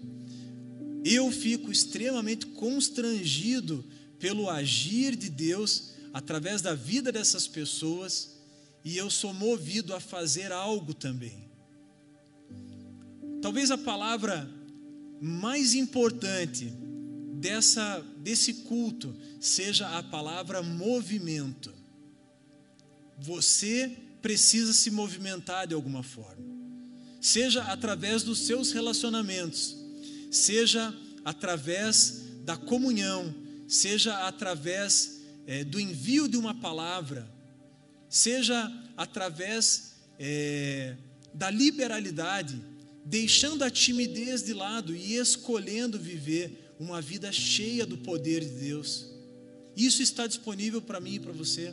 [1.04, 3.84] eu fico extremamente constrangido
[4.18, 8.36] pelo agir de Deus através da vida dessas pessoas
[8.84, 11.50] e eu sou movido a fazer algo também.
[13.40, 14.48] Talvez a palavra
[15.20, 16.72] mais importante
[17.34, 21.72] dessa desse culto seja a palavra movimento.
[23.18, 26.44] Você precisa se movimentar de alguma forma.
[27.20, 29.76] Seja através dos seus relacionamentos,
[30.30, 30.92] seja
[31.24, 33.34] através da comunhão,
[33.68, 37.28] seja através é, do envio de uma palavra,
[38.08, 40.96] seja através é,
[41.32, 42.60] da liberalidade,
[43.06, 49.06] deixando a timidez de lado e escolhendo viver uma vida cheia do poder de Deus.
[49.76, 51.72] Isso está disponível para mim e para você.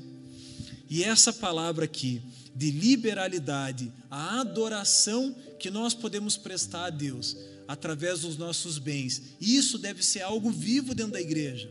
[0.87, 2.21] E essa palavra aqui,
[2.55, 7.35] de liberalidade, a adoração que nós podemos prestar a Deus
[7.67, 11.67] através dos nossos bens, isso deve ser algo vivo dentro da igreja.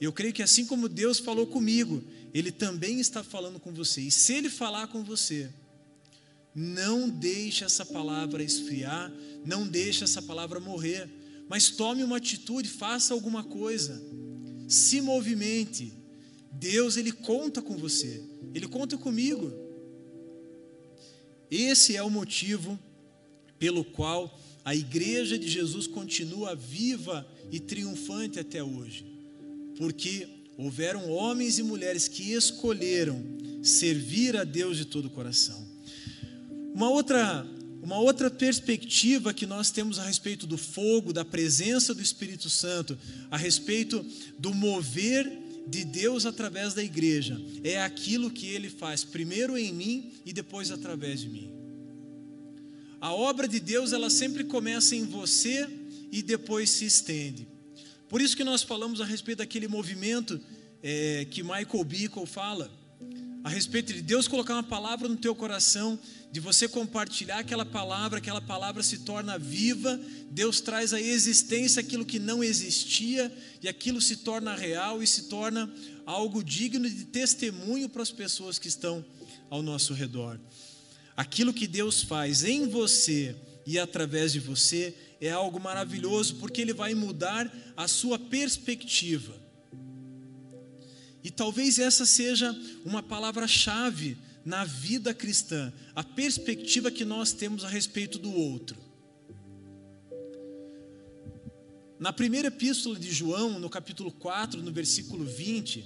[0.00, 4.00] Eu creio que assim como Deus falou comigo, Ele também está falando com você.
[4.00, 5.48] E se Ele falar com você,
[6.54, 9.12] não deixe essa palavra esfriar,
[9.44, 11.08] não deixe essa palavra morrer,
[11.48, 14.00] mas tome uma atitude, faça alguma coisa,
[14.68, 15.92] se movimente.
[16.52, 18.22] Deus, Ele conta com você,
[18.54, 19.52] Ele conta comigo.
[21.50, 22.78] Esse é o motivo
[23.58, 29.04] pelo qual a igreja de Jesus continua viva e triunfante até hoje,
[29.76, 33.22] porque houveram homens e mulheres que escolheram
[33.62, 35.73] servir a Deus de todo o coração.
[36.74, 37.46] Uma outra,
[37.80, 42.98] uma outra perspectiva que nós temos a respeito do fogo, da presença do Espírito Santo,
[43.30, 44.04] a respeito
[44.36, 45.30] do mover
[45.68, 50.72] de Deus através da igreja, é aquilo que ele faz primeiro em mim e depois
[50.72, 51.50] através de mim.
[53.00, 55.68] A obra de Deus, ela sempre começa em você
[56.10, 57.46] e depois se estende.
[58.08, 60.40] Por isso que nós falamos a respeito daquele movimento
[60.82, 62.70] é, que Michael Bickle fala,
[63.44, 65.98] a respeito de Deus colocar uma palavra no teu coração,
[66.32, 72.06] de você compartilhar aquela palavra, aquela palavra se torna viva, Deus traz à existência aquilo
[72.06, 73.30] que não existia,
[73.62, 75.70] e aquilo se torna real e se torna
[76.06, 79.04] algo digno de testemunho para as pessoas que estão
[79.50, 80.40] ao nosso redor.
[81.14, 83.36] Aquilo que Deus faz em você
[83.66, 89.43] e através de você é algo maravilhoso, porque Ele vai mudar a sua perspectiva.
[91.24, 92.54] E talvez essa seja
[92.84, 98.76] uma palavra-chave na vida cristã, a perspectiva que nós temos a respeito do outro.
[101.98, 105.82] Na primeira epístola de João, no capítulo 4, no versículo 20,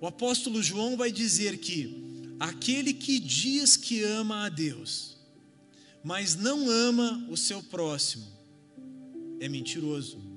[0.00, 5.18] o apóstolo João vai dizer que aquele que diz que ama a Deus,
[6.02, 8.26] mas não ama o seu próximo,
[9.38, 10.31] é mentiroso.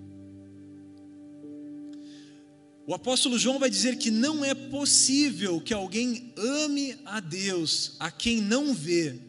[2.87, 8.11] O apóstolo João vai dizer que não é possível que alguém ame a Deus, a
[8.11, 9.19] quem não vê,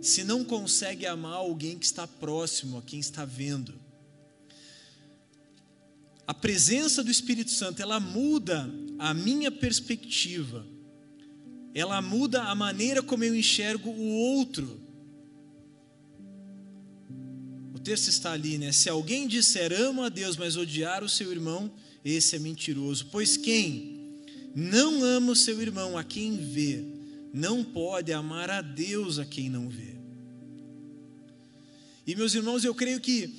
[0.00, 3.74] se não consegue amar alguém que está próximo, a quem está vendo.
[6.24, 10.64] A presença do Espírito Santo, ela muda a minha perspectiva,
[11.74, 14.80] ela muda a maneira como eu enxergo o outro.
[17.74, 18.70] O texto está ali, né?
[18.70, 21.72] Se alguém disser amo a Deus, mas odiar o seu irmão,
[22.04, 23.06] esse é mentiroso.
[23.10, 24.02] Pois quem
[24.54, 26.84] não ama o seu irmão a quem vê,
[27.32, 29.96] não pode amar a Deus a quem não vê.
[32.06, 33.34] E meus irmãos, eu creio que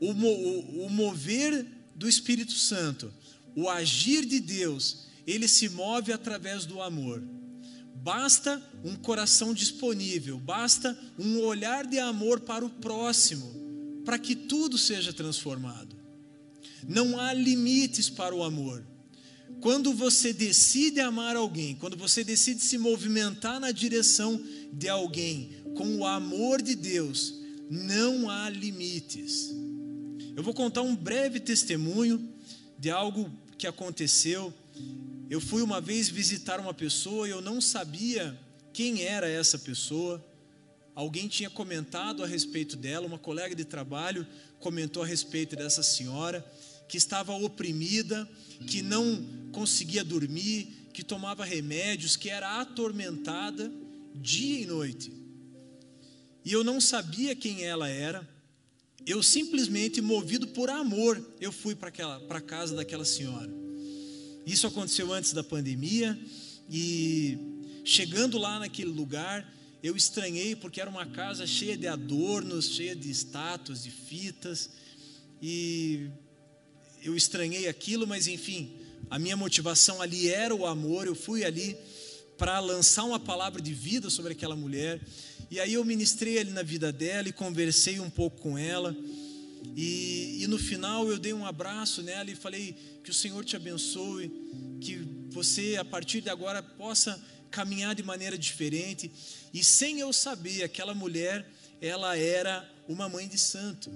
[0.00, 3.12] o, o, o mover do Espírito Santo,
[3.54, 7.22] o agir de Deus, ele se move através do amor.
[7.94, 14.78] Basta um coração disponível, basta um olhar de amor para o próximo, para que tudo
[14.78, 15.95] seja transformado.
[16.86, 18.84] Não há limites para o amor.
[19.60, 24.40] Quando você decide amar alguém, quando você decide se movimentar na direção
[24.72, 27.34] de alguém com o amor de Deus,
[27.70, 29.54] não há limites.
[30.36, 32.28] Eu vou contar um breve testemunho
[32.78, 34.52] de algo que aconteceu.
[35.30, 38.38] Eu fui uma vez visitar uma pessoa e eu não sabia
[38.72, 40.24] quem era essa pessoa.
[40.94, 44.26] Alguém tinha comentado a respeito dela, uma colega de trabalho
[44.60, 46.44] comentou a respeito dessa senhora
[46.88, 48.28] que estava oprimida,
[48.66, 53.70] que não conseguia dormir, que tomava remédios, que era atormentada
[54.14, 55.12] dia e noite.
[56.44, 58.26] E eu não sabia quem ela era.
[59.04, 61.90] Eu simplesmente, movido por amor, eu fui para
[62.30, 63.50] a casa daquela senhora.
[64.46, 66.18] Isso aconteceu antes da pandemia
[66.70, 67.36] e
[67.84, 73.10] chegando lá naquele lugar, eu estranhei porque era uma casa cheia de adornos, cheia de
[73.10, 74.70] estátuas, de fitas,
[75.42, 76.08] e
[77.06, 78.72] eu estranhei aquilo, mas enfim,
[79.08, 81.76] a minha motivação ali era o amor, eu fui ali
[82.36, 85.00] para lançar uma palavra de vida sobre aquela mulher,
[85.50, 88.94] e aí eu ministrei ali na vida dela e conversei um pouco com ela,
[89.74, 93.56] e, e no final eu dei um abraço nela e falei que o Senhor te
[93.56, 94.30] abençoe,
[94.80, 94.96] que
[95.30, 99.10] você a partir de agora possa caminhar de maneira diferente.
[99.52, 101.46] E sem eu saber, aquela mulher,
[101.80, 103.90] ela era uma mãe de santo.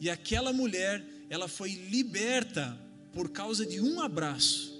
[0.00, 2.78] E aquela mulher, ela foi liberta
[3.10, 4.78] por causa de um abraço,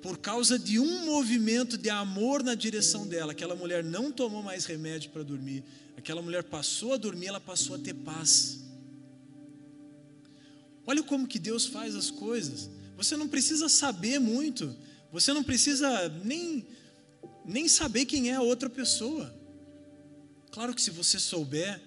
[0.00, 3.32] por causa de um movimento de amor na direção dela.
[3.32, 5.62] Aquela mulher não tomou mais remédio para dormir.
[5.98, 8.60] Aquela mulher passou a dormir, ela passou a ter paz.
[10.86, 12.70] Olha como que Deus faz as coisas.
[12.96, 14.74] Você não precisa saber muito,
[15.12, 16.66] você não precisa nem,
[17.44, 19.30] nem saber quem é a outra pessoa.
[20.50, 21.82] Claro que se você souber,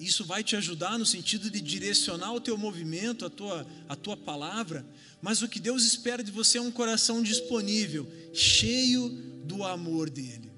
[0.00, 4.16] isso vai te ajudar no sentido de direcionar o teu movimento, a tua, a tua
[4.16, 4.86] palavra,
[5.20, 9.10] mas o que Deus espera de você é um coração disponível, cheio
[9.44, 10.50] do amor dele.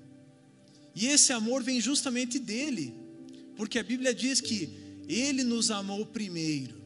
[0.95, 2.95] E esse amor vem justamente dele,
[3.57, 4.70] porque a Bíblia diz que
[5.09, 6.80] ele nos amou primeiro.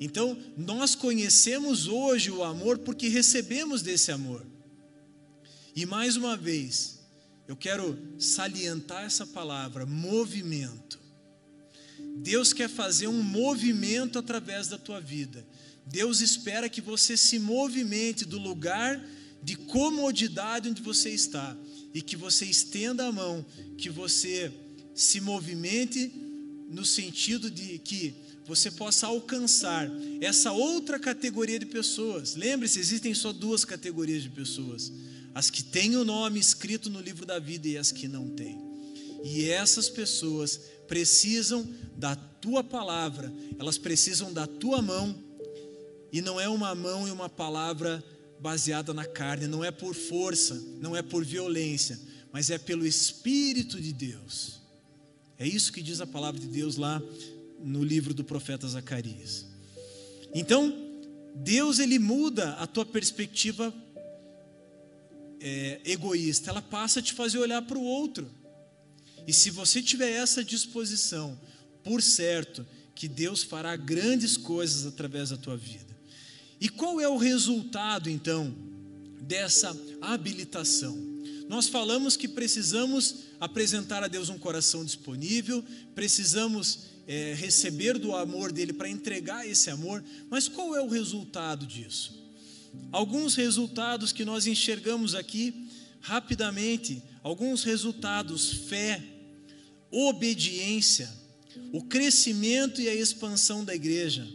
[0.00, 4.46] Então, nós conhecemos hoje o amor porque recebemos desse amor.
[5.74, 7.00] E mais uma vez,
[7.46, 11.05] eu quero salientar essa palavra, movimento.
[12.16, 15.46] Deus quer fazer um movimento através da tua vida.
[15.86, 19.02] Deus espera que você se movimente do lugar
[19.42, 21.56] de comodidade onde você está
[21.94, 23.44] e que você estenda a mão,
[23.78, 24.52] que você
[24.94, 26.10] se movimente
[26.68, 28.14] no sentido de que
[28.46, 29.88] você possa alcançar
[30.20, 32.34] essa outra categoria de pessoas.
[32.34, 34.92] Lembre-se, existem só duas categorias de pessoas:
[35.34, 38.58] as que têm o nome escrito no livro da vida e as que não têm.
[39.24, 41.66] E essas pessoas precisam
[41.96, 45.14] da tua palavra, elas precisam da tua mão,
[46.12, 48.02] e não é uma mão e uma palavra
[48.40, 51.98] baseada na carne, não é por força, não é por violência,
[52.32, 54.60] mas é pelo Espírito de Deus.
[55.38, 57.02] É isso que diz a palavra de Deus lá
[57.62, 59.46] no livro do profeta Zacarias.
[60.34, 60.74] Então,
[61.34, 63.72] Deus ele muda a tua perspectiva
[65.40, 68.30] é, egoísta, ela passa a te fazer olhar para o outro.
[69.26, 71.38] E se você tiver essa disposição,
[71.82, 75.96] por certo que Deus fará grandes coisas através da tua vida.
[76.60, 78.54] E qual é o resultado então
[79.20, 80.96] dessa habilitação?
[81.48, 85.62] Nós falamos que precisamos apresentar a Deus um coração disponível,
[85.94, 91.66] precisamos é, receber do amor dele para entregar esse amor, mas qual é o resultado
[91.66, 92.24] disso?
[92.90, 95.68] Alguns resultados que nós enxergamos aqui
[96.00, 99.02] rapidamente, alguns resultados: fé,
[99.90, 101.12] obediência,
[101.72, 104.26] o crescimento e a expansão da igreja.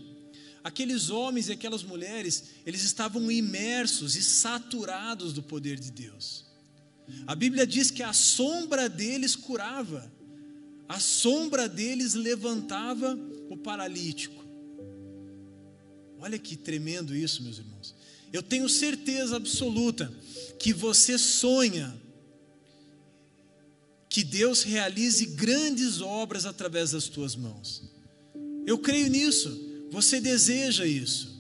[0.64, 6.46] Aqueles homens e aquelas mulheres, eles estavam imersos e saturados do poder de Deus.
[7.26, 10.12] A Bíblia diz que a sombra deles curava
[10.92, 13.18] a sombra deles levantava
[13.50, 14.44] o paralítico.
[16.20, 17.96] Olha que tremendo isso, meus irmãos.
[18.34, 20.14] Eu tenho certeza absoluta
[20.60, 21.98] que você sonha
[24.12, 27.82] que Deus realize grandes obras através das tuas mãos.
[28.68, 29.58] Eu creio nisso,
[29.90, 31.32] você deseja isso.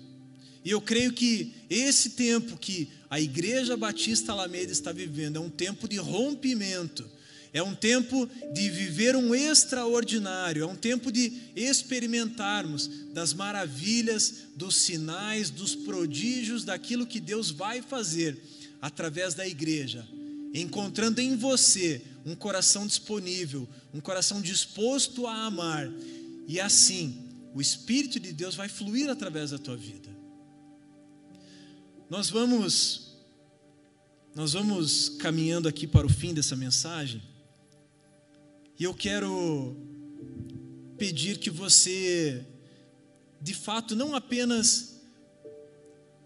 [0.65, 5.49] E eu creio que esse tempo que a Igreja Batista Alameda está vivendo é um
[5.49, 7.05] tempo de rompimento
[7.53, 14.75] é um tempo de viver um extraordinário, é um tempo de experimentarmos das maravilhas, dos
[14.77, 18.37] sinais, dos prodígios, daquilo que Deus vai fazer
[18.81, 20.07] através da igreja,
[20.53, 25.91] encontrando em você um coração disponível, um coração disposto a amar,
[26.47, 30.09] e assim o Espírito de Deus vai fluir através da tua vida.
[32.09, 33.11] Nós vamos
[34.33, 37.21] nós vamos caminhando aqui para o fim dessa mensagem.
[38.79, 39.75] E eu quero
[40.97, 42.45] pedir que você,
[43.41, 45.01] de fato, não apenas,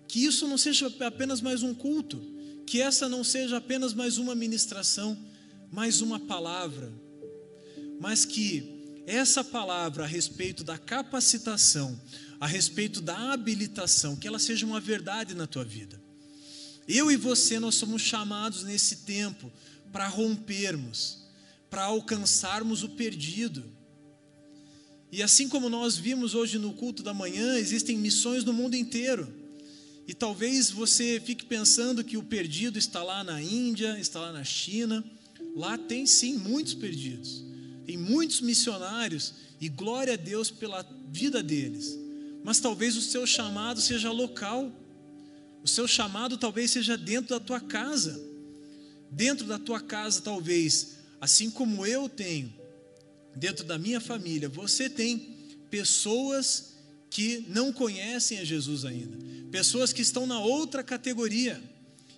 [0.07, 2.21] que isso não seja apenas mais um culto,
[2.66, 5.18] que essa não seja apenas mais uma ministração,
[5.72, 6.91] mais uma palavra,
[7.99, 11.99] mas que essa palavra a respeito da capacitação,
[12.39, 16.01] a respeito da habilitação, que ela seja uma verdade na tua vida.
[16.88, 19.51] Eu e você, nós somos chamados nesse tempo
[19.91, 21.26] para rompermos
[21.76, 23.61] para alcançarmos o perdido.
[25.11, 29.28] E assim como nós vimos hoje no culto da manhã, existem missões no mundo inteiro.
[30.08, 34.43] E talvez você fique pensando que o perdido está lá na Índia, está lá na
[34.43, 35.03] China.
[35.56, 37.43] Lá tem sim muitos perdidos,
[37.86, 41.97] tem muitos missionários, e glória a Deus pela vida deles.
[42.43, 44.72] Mas talvez o seu chamado seja local,
[45.64, 48.22] o seu chamado talvez seja dentro da tua casa.
[49.10, 52.53] Dentro da tua casa, talvez, assim como eu tenho,
[53.36, 55.36] dentro da minha família, você tem
[55.70, 56.74] pessoas
[57.16, 59.18] que não conhecem a Jesus ainda,
[59.49, 61.63] pessoas que estão na outra categoria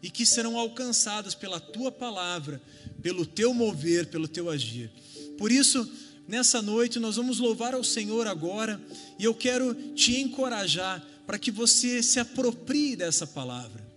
[0.01, 2.59] e que serão alcançadas pela tua palavra,
[2.99, 4.89] pelo teu mover, pelo teu agir.
[5.37, 5.87] Por isso,
[6.27, 8.81] nessa noite, nós vamos louvar ao Senhor agora
[9.19, 13.87] e eu quero te encorajar para que você se aproprie dessa palavra,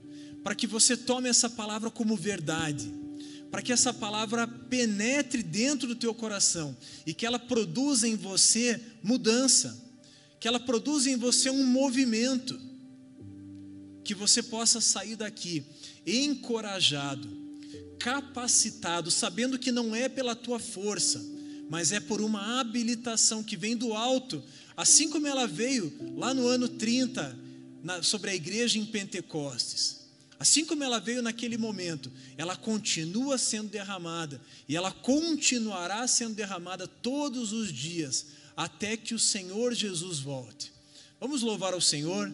[0.44, 2.92] para que você tome essa palavra como verdade,
[3.50, 6.76] para que essa palavra penetre dentro do teu coração
[7.06, 9.88] e que ela produza em você mudança
[10.40, 12.58] que ela produza em você um movimento,
[14.02, 15.62] que você possa sair daqui
[16.06, 17.28] encorajado,
[17.98, 21.22] capacitado, sabendo que não é pela tua força,
[21.68, 24.42] mas é por uma habilitação que vem do alto,
[24.74, 27.38] assim como ela veio lá no ano 30,
[27.84, 30.00] na, sobre a igreja em Pentecostes.
[30.38, 36.88] Assim como ela veio naquele momento, ela continua sendo derramada e ela continuará sendo derramada
[36.88, 40.70] todos os dias até que o Senhor Jesus volte.
[41.18, 42.30] Vamos louvar ao Senhor.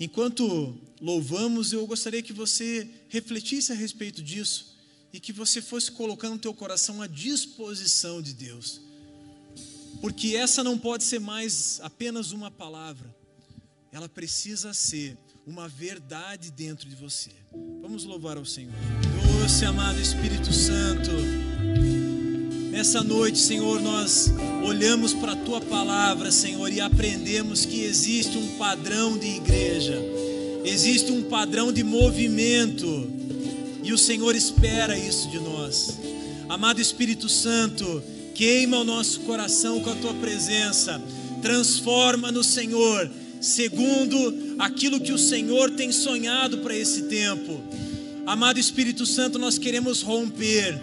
[0.00, 4.76] Enquanto louvamos, eu gostaria que você refletisse a respeito disso
[5.12, 8.80] e que você fosse colocando o teu coração à disposição de Deus.
[10.00, 13.14] Porque essa não pode ser mais apenas uma palavra.
[13.92, 15.16] Ela precisa ser
[15.46, 17.30] uma verdade dentro de você.
[17.80, 18.74] Vamos louvar ao Senhor.
[19.40, 21.12] Doce amado Espírito Santo,
[22.76, 24.30] Nessa noite, Senhor, nós
[24.62, 29.98] olhamos para a tua palavra, Senhor, e aprendemos que existe um padrão de igreja,
[30.62, 33.10] existe um padrão de movimento,
[33.82, 35.98] e o Senhor espera isso de nós.
[36.50, 38.02] Amado Espírito Santo,
[38.34, 41.00] queima o nosso coração com a tua presença,
[41.40, 43.10] transforma no Senhor,
[43.40, 47.58] segundo aquilo que o Senhor tem sonhado para esse tempo.
[48.26, 50.78] Amado Espírito Santo, nós queremos romper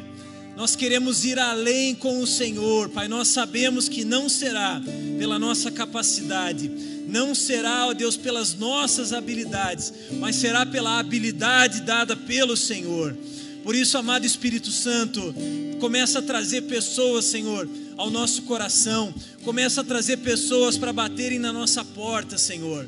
[0.55, 3.07] nós queremos ir além com o Senhor, Pai.
[3.07, 4.81] Nós sabemos que não será
[5.17, 6.69] pela nossa capacidade,
[7.07, 13.17] não será, ó Deus, pelas nossas habilidades, mas será pela habilidade dada pelo Senhor.
[13.63, 15.33] Por isso, amado Espírito Santo,
[15.79, 21.53] começa a trazer pessoas, Senhor, ao nosso coração, começa a trazer pessoas para baterem na
[21.53, 22.87] nossa porta, Senhor.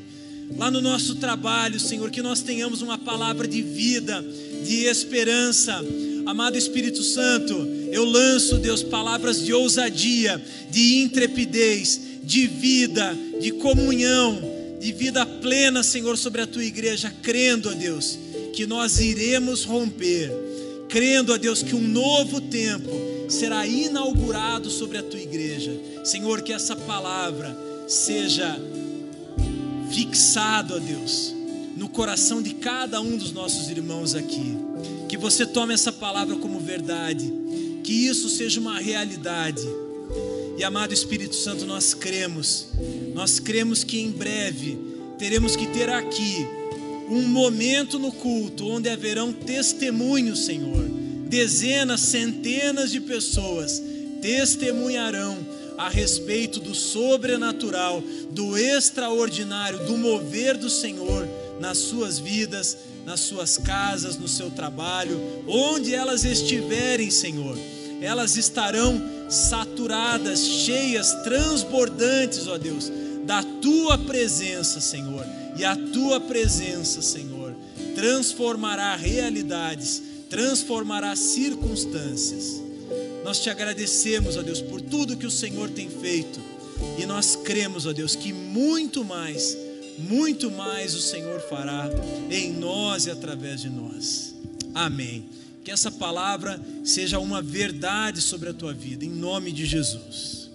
[0.56, 4.24] Lá no nosso trabalho, Senhor, que nós tenhamos uma palavra de vida,
[4.64, 5.82] de esperança,
[6.26, 7.54] Amado Espírito Santo,
[7.92, 14.42] eu lanço, Deus, palavras de ousadia, de intrepidez, de vida, de comunhão,
[14.80, 18.18] de vida plena, Senhor, sobre a tua igreja, crendo, ó Deus,
[18.52, 20.32] que nós iremos romper,
[20.88, 22.90] crendo, ó Deus, que um novo tempo
[23.28, 25.80] será inaugurado sobre a tua igreja.
[26.02, 27.56] Senhor, que essa palavra
[27.86, 28.60] seja
[29.92, 31.32] fixada, ó Deus,
[31.76, 34.65] no coração de cada um dos nossos irmãos aqui
[35.08, 37.32] que você tome essa palavra como verdade,
[37.82, 39.62] que isso seja uma realidade.
[40.58, 42.68] E amado Espírito Santo, nós cremos,
[43.14, 44.78] nós cremos que em breve
[45.18, 46.46] teremos que ter aqui
[47.08, 50.88] um momento no culto onde haverão testemunhos, Senhor.
[51.28, 53.82] Dezenas, centenas de pessoas
[54.20, 55.38] testemunharão
[55.76, 61.28] a respeito do sobrenatural, do extraordinário, do mover do Senhor
[61.60, 62.76] nas suas vidas
[63.06, 67.56] nas suas casas, no seu trabalho, onde elas estiverem, Senhor,
[68.02, 69.00] elas estarão
[69.30, 72.90] saturadas, cheias, transbordantes, ó Deus,
[73.24, 75.24] da tua presença, Senhor.
[75.56, 77.54] E a tua presença, Senhor,
[77.94, 82.60] transformará realidades, transformará circunstâncias.
[83.24, 86.40] Nós te agradecemos, ó Deus, por tudo que o Senhor tem feito.
[86.98, 89.56] E nós cremos, ó Deus, que muito mais
[89.98, 91.88] muito mais o Senhor fará
[92.30, 94.34] em nós e através de nós.
[94.74, 95.28] Amém.
[95.64, 100.50] Que essa palavra seja uma verdade sobre a tua vida, em nome de Jesus.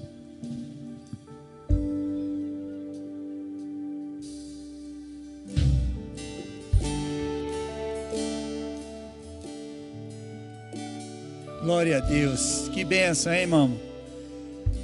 [11.61, 12.69] Glória a Deus.
[12.73, 13.79] Que benção, hein, irmão?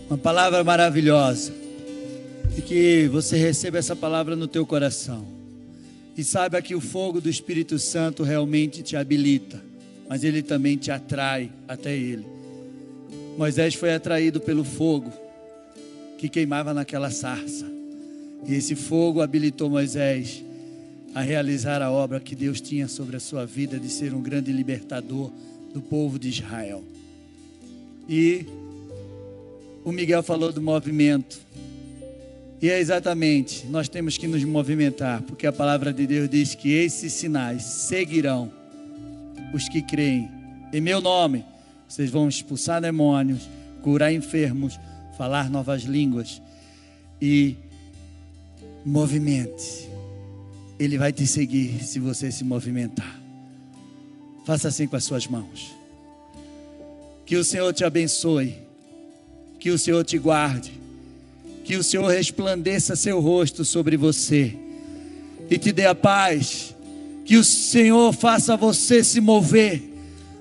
[0.10, 1.67] Uma palavra maravilhosa
[2.58, 5.24] e que você receba essa palavra no teu coração.
[6.18, 9.64] E saiba que o fogo do Espírito Santo realmente te habilita,
[10.10, 12.26] mas ele também te atrai até ele.
[13.38, 15.14] Moisés foi atraído pelo fogo
[16.18, 17.68] que queimava naquela sarça.
[18.48, 20.44] E esse fogo habilitou Moisés
[21.14, 24.52] a realizar a obra que Deus tinha sobre a sua vida de ser um grande
[24.52, 25.32] libertador
[25.72, 26.84] do povo de Israel.
[28.10, 28.48] E
[29.86, 31.46] o Miguel falou do movimento.
[32.60, 36.74] E é exatamente, nós temos que nos movimentar, porque a palavra de Deus diz que
[36.74, 38.52] esses sinais seguirão
[39.54, 40.30] os que creem.
[40.74, 41.46] Em meu nome,
[41.88, 43.48] vocês vão expulsar demônios,
[43.84, 44.80] curar enfermos,
[45.18, 46.42] falar novas línguas
[47.22, 47.56] e
[48.84, 49.88] movimente.
[50.80, 53.20] Ele vai te seguir se você se movimentar.
[54.46, 55.76] Faça assim com as suas mãos.
[57.26, 58.56] Que o Senhor te abençoe.
[59.60, 60.72] Que o Senhor te guarde.
[61.68, 64.56] Que o Senhor resplandeça seu rosto sobre você
[65.50, 66.74] e te dê a paz.
[67.26, 69.84] Que o Senhor faça você se mover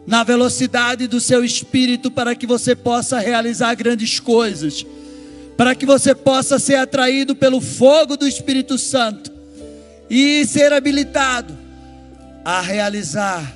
[0.06, 4.86] na velocidade do seu espírito para que você possa realizar grandes coisas,
[5.56, 9.32] para que você possa ser atraído pelo fogo do Espírito Santo
[10.08, 11.58] e ser habilitado
[12.44, 13.52] a realizar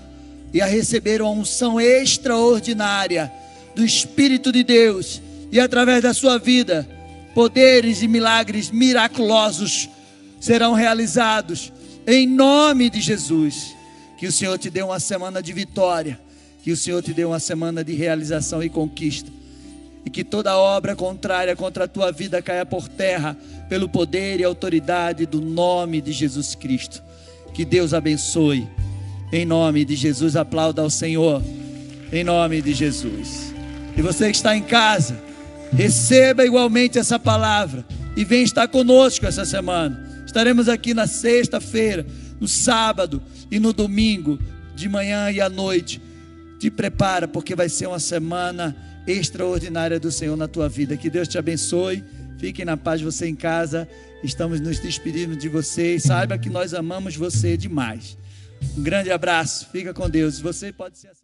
[0.52, 3.30] e a receber uma unção extraordinária
[3.76, 6.98] do Espírito de Deus e através da sua vida,
[7.34, 9.88] poderes e milagres miraculosos
[10.40, 11.72] serão realizados
[12.06, 13.76] em nome de Jesus.
[14.16, 16.20] Que o Senhor te dê uma semana de vitória,
[16.62, 19.30] que o Senhor te dê uma semana de realização e conquista,
[20.04, 23.36] e que toda obra contrária contra a tua vida caia por terra,
[23.68, 27.02] pelo poder e autoridade do nome de Jesus Cristo.
[27.54, 28.68] Que Deus abençoe.
[29.32, 31.42] Em nome de Jesus, aplauda ao Senhor.
[32.12, 33.54] Em nome de Jesus.
[33.96, 35.29] E você que está em casa,
[35.72, 37.84] receba igualmente essa palavra
[38.16, 40.08] e vem estar conosco essa semana.
[40.26, 42.06] Estaremos aqui na sexta-feira,
[42.40, 44.38] no sábado e no domingo,
[44.74, 46.00] de manhã e à noite.
[46.58, 50.96] Te prepara, porque vai ser uma semana extraordinária do Senhor na tua vida.
[50.96, 52.04] Que Deus te abençoe.
[52.38, 53.88] Fiquem na paz, você em casa.
[54.22, 56.04] Estamos nos despedindo de vocês.
[56.04, 58.16] Saiba que nós amamos você demais.
[58.76, 59.68] Um grande abraço.
[59.72, 60.38] Fica com Deus.
[60.38, 61.19] Você pode ser